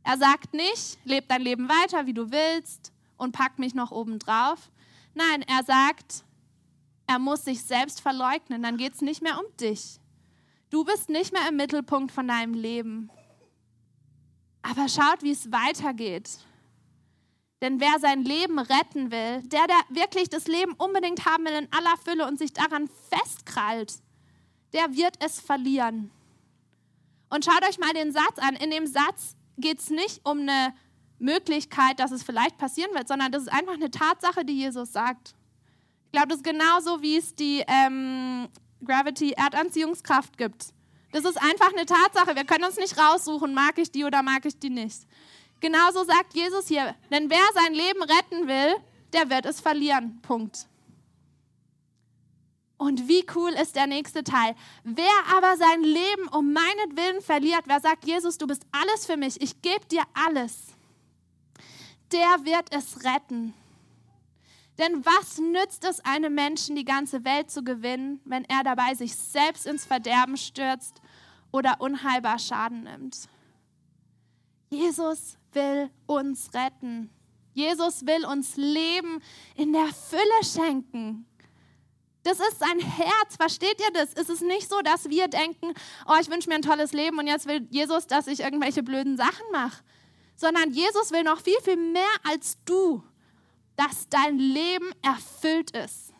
[0.03, 4.19] Er sagt nicht, leb dein Leben weiter, wie du willst und pack mich noch oben
[4.19, 4.71] drauf.
[5.13, 6.23] Nein, er sagt,
[7.07, 9.99] er muss sich selbst verleugnen, dann geht es nicht mehr um dich.
[10.69, 13.09] Du bist nicht mehr im Mittelpunkt von deinem Leben.
[14.61, 16.39] Aber schaut, wie es weitergeht.
[17.61, 21.67] Denn wer sein Leben retten will, der, der wirklich das Leben unbedingt haben will in
[21.71, 24.01] aller Fülle und sich daran festkrallt,
[24.73, 26.09] der wird es verlieren.
[27.31, 28.55] Und schaut euch mal den Satz an.
[28.55, 30.73] In dem Satz geht es nicht um eine
[31.17, 35.33] Möglichkeit, dass es vielleicht passieren wird, sondern das ist einfach eine Tatsache, die Jesus sagt.
[36.05, 38.49] Ich glaube, das ist genauso, wie es die ähm,
[38.83, 40.73] Gravity-Erdanziehungskraft gibt.
[41.13, 42.35] Das ist einfach eine Tatsache.
[42.35, 45.07] Wir können uns nicht raussuchen, mag ich die oder mag ich die nicht.
[45.61, 48.75] Genauso sagt Jesus hier, denn wer sein Leben retten will,
[49.13, 50.19] der wird es verlieren.
[50.21, 50.67] Punkt.
[52.91, 54.53] Und wie cool ist der nächste Teil?
[54.83, 59.41] Wer aber sein Leben um meinetwillen verliert, wer sagt, Jesus, du bist alles für mich,
[59.41, 60.73] ich gebe dir alles,
[62.11, 63.53] der wird es retten.
[64.77, 69.15] Denn was nützt es einem Menschen, die ganze Welt zu gewinnen, wenn er dabei sich
[69.15, 71.01] selbst ins Verderben stürzt
[71.53, 73.29] oder unheilbar Schaden nimmt?
[74.69, 77.09] Jesus will uns retten.
[77.53, 79.21] Jesus will uns Leben
[79.55, 81.25] in der Fülle schenken.
[82.23, 84.13] Das ist sein Herz, versteht ihr das?
[84.13, 85.73] Es ist nicht so, dass wir denken,
[86.07, 89.17] oh, ich wünsche mir ein tolles Leben und jetzt will Jesus, dass ich irgendwelche blöden
[89.17, 89.83] Sachen mache.
[90.35, 93.03] Sondern Jesus will noch viel, viel mehr als du,
[93.75, 96.13] dass dein Leben erfüllt ist.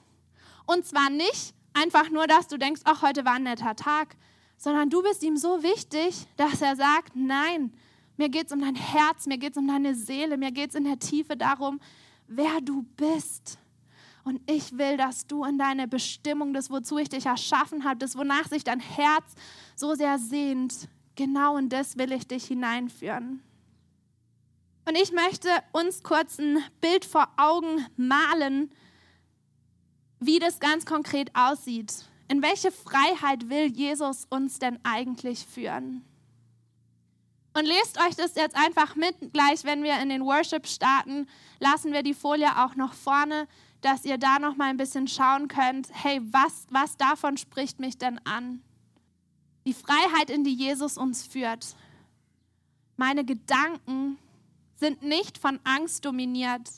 [0.66, 4.16] Und zwar nicht einfach nur, dass du denkst, ach, heute war ein netter Tag,
[4.58, 7.74] sondern du bist ihm so wichtig, dass er sagt, nein,
[8.18, 10.76] mir geht es um dein Herz, mir geht es um deine Seele, mir geht es
[10.76, 11.80] in der Tiefe darum,
[12.28, 13.58] wer du bist.
[14.24, 18.16] Und ich will, dass du in deine Bestimmung, das, wozu ich dich erschaffen habe, das,
[18.16, 19.34] wonach sich dein Herz
[19.76, 23.42] so sehr sehnt, genau in das will ich dich hineinführen.
[24.88, 28.72] Und ich möchte uns kurz ein Bild vor Augen malen,
[30.20, 31.94] wie das ganz konkret aussieht.
[32.28, 36.04] In welche Freiheit will Jesus uns denn eigentlich führen?
[37.54, 39.34] Und lest euch das jetzt einfach mit.
[39.34, 41.28] Gleich, wenn wir in den Worship starten,
[41.60, 43.48] lassen wir die Folie auch noch vorne,
[43.82, 45.90] dass ihr da noch mal ein bisschen schauen könnt.
[45.92, 48.62] Hey, was, was davon spricht mich denn an?
[49.66, 51.76] Die Freiheit, in die Jesus uns führt.
[52.98, 54.18] Meine Gedanken
[54.76, 56.70] sind nicht von Angst dominiert,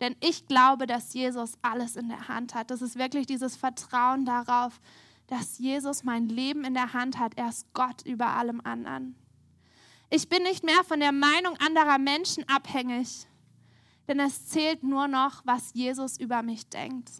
[0.00, 2.70] denn ich glaube, dass Jesus alles in der Hand hat.
[2.70, 4.80] Das ist wirklich dieses Vertrauen darauf,
[5.26, 7.36] dass Jesus mein Leben in der Hand hat.
[7.36, 9.16] Er ist Gott über allem anderen.
[10.10, 13.26] Ich bin nicht mehr von der Meinung anderer Menschen abhängig,
[14.08, 17.10] denn es zählt nur noch, was Jesus über mich denkt.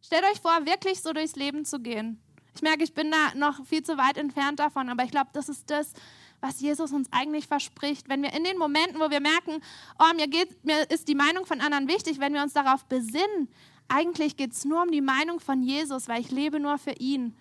[0.00, 2.20] Stellt euch vor, wirklich so durchs Leben zu gehen.
[2.54, 5.48] Ich merke, ich bin da noch viel zu weit entfernt davon, aber ich glaube, das
[5.48, 5.92] ist das,
[6.40, 8.08] was Jesus uns eigentlich verspricht.
[8.08, 9.62] Wenn wir in den Momenten, wo wir merken,
[9.98, 13.48] oh, mir, geht, mir ist die Meinung von anderen wichtig, wenn wir uns darauf besinnen,
[13.88, 17.36] eigentlich geht es nur um die Meinung von Jesus, weil ich lebe nur für ihn.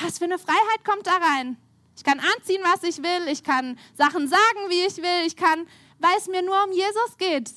[0.00, 1.56] Was für eine Freiheit kommt da rein?
[1.96, 5.66] Ich kann anziehen, was ich will, ich kann Sachen sagen, wie ich will, ich kann,
[5.98, 7.50] weil es mir nur um Jesus geht.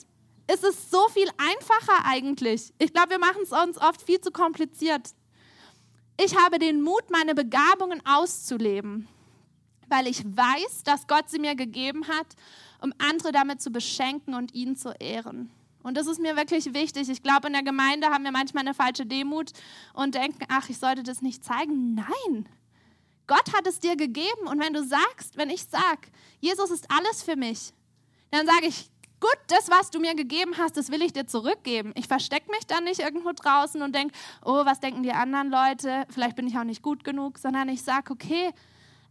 [0.48, 2.74] Es ist so viel einfacher eigentlich.
[2.78, 5.12] Ich glaube, wir machen es uns oft viel zu kompliziert.
[6.20, 9.08] Ich habe den Mut, meine Begabungen auszuleben,
[9.90, 12.28] weil ich weiß, dass Gott sie mir gegeben hat,
[12.82, 15.52] um andere damit zu beschenken und ihn zu ehren.
[15.84, 17.10] Und das ist mir wirklich wichtig.
[17.10, 19.52] Ich glaube, in der Gemeinde haben wir manchmal eine falsche Demut
[19.94, 21.96] und denken, ach, ich sollte das nicht zeigen.
[21.96, 22.50] Nein,
[23.28, 27.24] Gott hat es dir gegeben und wenn du sagst, wenn ich sage, Jesus ist alles
[27.24, 27.74] für mich,
[28.32, 28.90] dann sage ich,
[29.26, 31.92] gut, das, was du mir gegeben hast, das will ich dir zurückgeben.
[31.96, 34.14] Ich verstecke mich dann nicht irgendwo draußen und denke,
[34.44, 36.06] oh, was denken die anderen Leute?
[36.10, 38.52] Vielleicht bin ich auch nicht gut genug, sondern ich sage, okay,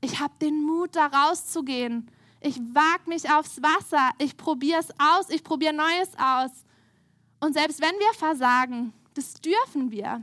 [0.00, 2.10] ich habe den Mut, da rauszugehen.
[2.40, 4.10] Ich wage mich aufs Wasser.
[4.18, 5.30] Ich probiere es aus.
[5.30, 6.50] Ich probiere Neues aus.
[7.40, 10.22] Und selbst wenn wir versagen, das dürfen wir.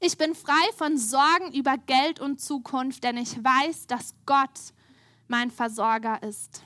[0.00, 4.74] Ich bin frei von Sorgen über Geld und Zukunft, denn ich weiß, dass Gott
[5.26, 6.62] mein Versorger ist.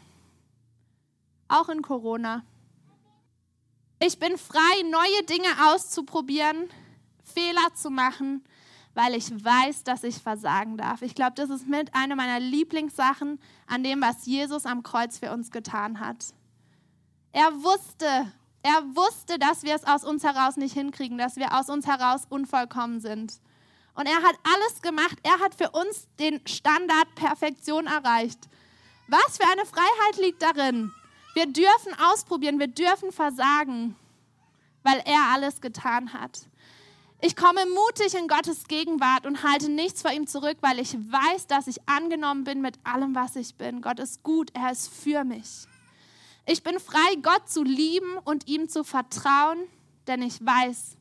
[1.49, 2.45] Auch in Corona.
[4.01, 6.69] Ich bin frei, neue Dinge auszuprobieren,
[7.23, 8.45] Fehler zu machen,
[8.95, 11.03] weil ich weiß, dass ich versagen darf.
[11.03, 15.33] Ich glaube, das ist mit einer meiner Lieblingssachen an dem, was Jesus am Kreuz für
[15.33, 16.27] uns getan hat.
[17.33, 18.33] Er wusste,
[18.63, 22.23] er wusste, dass wir es aus uns heraus nicht hinkriegen, dass wir aus uns heraus
[22.29, 23.41] unvollkommen sind.
[23.95, 25.19] Und er hat alles gemacht.
[25.25, 28.49] Er hat für uns den Standard Perfektion erreicht.
[29.09, 30.93] Was für eine Freiheit liegt darin?
[31.35, 33.97] Wir dürfen ausprobieren, wir dürfen versagen,
[34.83, 36.49] weil er alles getan hat.
[37.21, 41.49] Ich komme mutig in Gottes Gegenwart und halte nichts vor ihm zurück, weil ich weiß,
[41.49, 43.83] dass ich angenommen bin mit allem, was ich bin.
[43.83, 45.67] Gott ist gut, er ist für mich.
[46.47, 49.59] Ich bin frei, Gott zu lieben und ihm zu vertrauen,
[50.07, 50.97] denn ich weiß,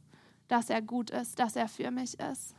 [0.47, 2.55] dass er gut ist, dass er für mich ist.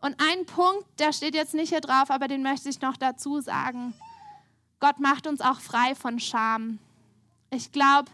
[0.00, 3.40] Und ein Punkt, der steht jetzt nicht hier drauf, aber den möchte ich noch dazu
[3.40, 3.92] sagen.
[4.80, 6.78] Gott macht uns auch frei von Scham.
[7.50, 8.10] Ich glaube,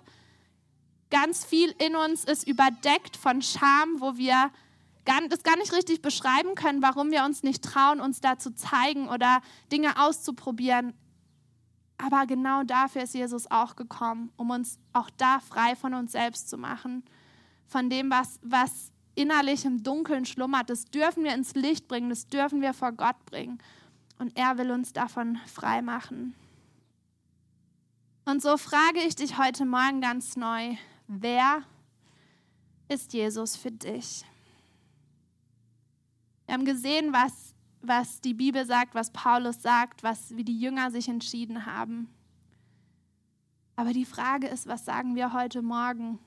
[1.10, 4.50] ganz viel in uns ist überdeckt von Scham, wo wir
[5.28, 9.08] das gar nicht richtig beschreiben können, warum wir uns nicht trauen, uns da zu zeigen
[9.08, 10.94] oder Dinge auszuprobieren.
[11.98, 16.48] Aber genau dafür ist Jesus auch gekommen, um uns auch da frei von uns selbst
[16.48, 17.04] zu machen,
[17.66, 20.70] von dem, was, was innerlich im Dunkeln schlummert.
[20.70, 23.58] Das dürfen wir ins Licht bringen, das dürfen wir vor Gott bringen.
[24.18, 26.34] Und er will uns davon frei machen.
[28.24, 31.62] Und so frage ich dich heute Morgen ganz neu, wer
[32.88, 34.24] ist Jesus für dich?
[36.46, 37.54] Wir haben gesehen, was
[37.86, 42.08] was die Bibel sagt, was Paulus sagt, was wie die Jünger sich entschieden haben.
[43.76, 46.18] Aber die Frage ist, was sagen wir heute Morgen?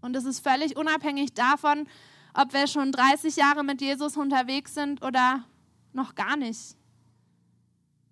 [0.00, 1.86] Und es ist völlig unabhängig davon,
[2.32, 5.44] ob wir schon 30 Jahre mit Jesus unterwegs sind oder
[5.92, 6.76] noch gar nicht.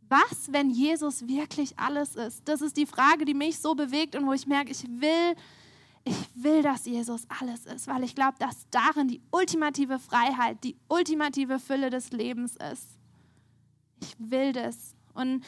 [0.09, 2.49] Was, wenn Jesus wirklich alles ist?
[2.49, 5.35] Das ist die Frage, die mich so bewegt und wo ich merke, ich will
[6.09, 10.77] ich will, dass Jesus alles ist, weil ich glaube, dass darin die ultimative Freiheit, die
[10.89, 12.99] ultimative Fülle des Lebens ist.
[14.01, 14.95] Ich will das.
[15.13, 15.45] Und,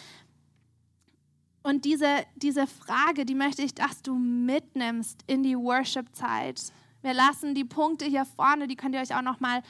[1.63, 6.73] und diese, diese Frage, die möchte ich, dass du mitnimmst in die Worship-Zeit.
[7.03, 9.63] Wir lassen die Punkte hier vorne, die könnt ihr euch auch noch mal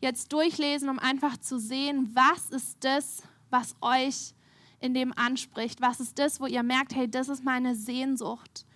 [0.00, 3.22] jetzt durchlesen, um einfach zu sehen, was ist das,
[3.54, 4.34] was euch
[4.80, 5.80] in dem anspricht?
[5.80, 8.66] Was ist das, wo ihr merkt, hey, das ist meine Sehnsucht?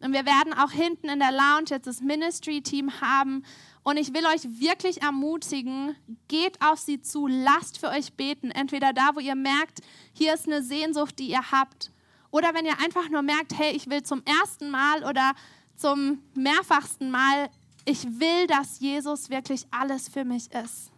[0.00, 3.42] Und wir werden auch hinten in der Lounge jetzt das Ministry-Team haben.
[3.82, 5.96] Und ich will euch wirklich ermutigen,
[6.28, 8.50] geht auf sie zu, lasst für euch beten.
[8.50, 9.80] Entweder da, wo ihr merkt,
[10.12, 11.90] hier ist eine Sehnsucht, die ihr habt.
[12.30, 15.32] Oder wenn ihr einfach nur merkt, hey, ich will zum ersten Mal oder
[15.76, 17.48] zum mehrfachsten Mal
[17.88, 20.90] Ich will, dass Jesus wirklich alles für mich ist.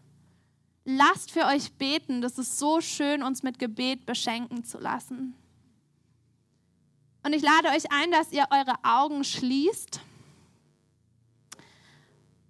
[0.91, 2.23] Lasst für euch beten.
[2.23, 5.35] Das ist so schön, uns mit Gebet beschenken zu lassen.
[7.23, 10.01] Und ich lade euch ein, dass ihr eure Augen schließt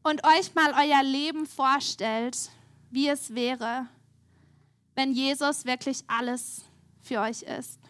[0.05, 2.53] und euch mal euer Leben vorstellt,
[2.93, 3.89] wie es wäre,
[4.95, 6.64] wenn Jesus wirklich alles
[7.03, 7.80] für euch ist.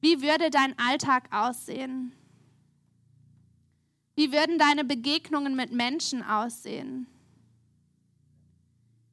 [0.00, 2.14] Wie würde dein Alltag aussehen?
[4.14, 7.06] Wie würden deine Begegnungen mit Menschen aussehen?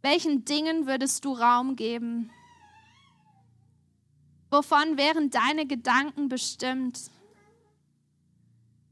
[0.02, 2.32] Welchen Dingen würdest du Raum geben?
[4.50, 7.12] Wovon wären deine Gedanken bestimmt?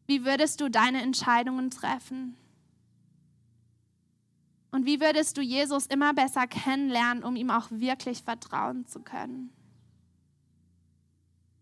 [0.06, 2.38] Wie würdest du deine Entscheidungen treffen?
[4.72, 9.50] Und wie würdest du Jesus immer besser kennenlernen, um ihm auch wirklich vertrauen zu können?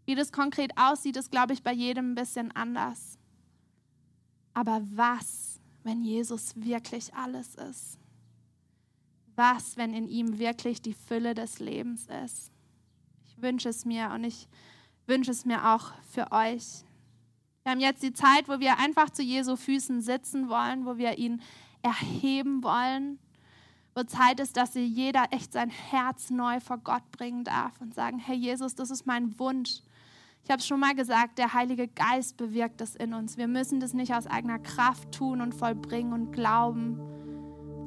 [0.05, 3.17] Wie das konkret aussieht, ist, glaube ich, bei jedem ein bisschen anders.
[4.53, 7.97] Aber was, wenn Jesus wirklich alles ist?
[9.35, 12.51] Was, wenn in ihm wirklich die Fülle des Lebens ist?
[13.25, 14.47] Ich wünsche es mir und ich
[15.07, 16.83] wünsche es mir auch für euch.
[17.63, 21.17] Wir haben jetzt die Zeit, wo wir einfach zu Jesu Füßen sitzen wollen, wo wir
[21.17, 21.41] ihn
[21.81, 23.19] erheben wollen,
[23.93, 27.93] wo Zeit ist, dass sie jeder echt sein Herz neu vor Gott bringen darf und
[27.93, 29.81] sagen, Herr Jesus, das ist mein Wunsch.
[30.43, 33.35] Ich habe es schon mal gesagt, der Heilige Geist bewirkt das in uns.
[33.35, 36.99] Wir müssen das nicht aus eigener Kraft tun und vollbringen und glauben,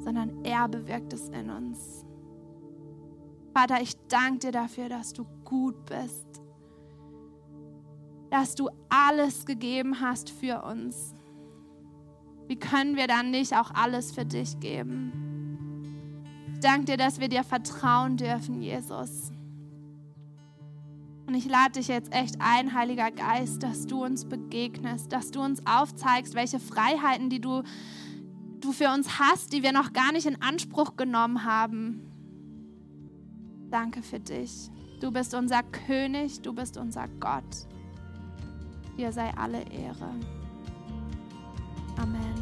[0.03, 2.05] sondern er bewirkt es in uns.
[3.53, 6.41] Vater, ich danke dir dafür, dass du gut bist,
[8.29, 11.13] dass du alles gegeben hast für uns.
[12.47, 15.11] Wie können wir dann nicht auch alles für dich geben?
[16.53, 19.31] Ich danke dir, dass wir dir vertrauen dürfen, Jesus.
[21.29, 25.41] Und ich lade dich jetzt echt ein, Heiliger Geist, dass du uns begegnest, dass du
[25.41, 27.61] uns aufzeigst, welche Freiheiten, die du,
[28.61, 32.01] du für uns hast, die wir noch gar nicht in Anspruch genommen haben.
[33.69, 34.69] Danke für dich.
[34.99, 37.67] Du bist unser König, du bist unser Gott.
[38.97, 40.09] Dir sei alle Ehre.
[41.97, 42.33] Amen.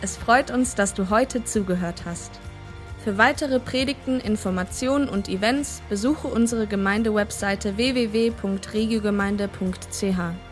[0.00, 2.40] Es freut uns, dass du heute zugehört hast.
[3.02, 10.45] Für weitere Predigten, Informationen und Events besuche unsere Gemeindewebseite www.regiogemeinde.ch.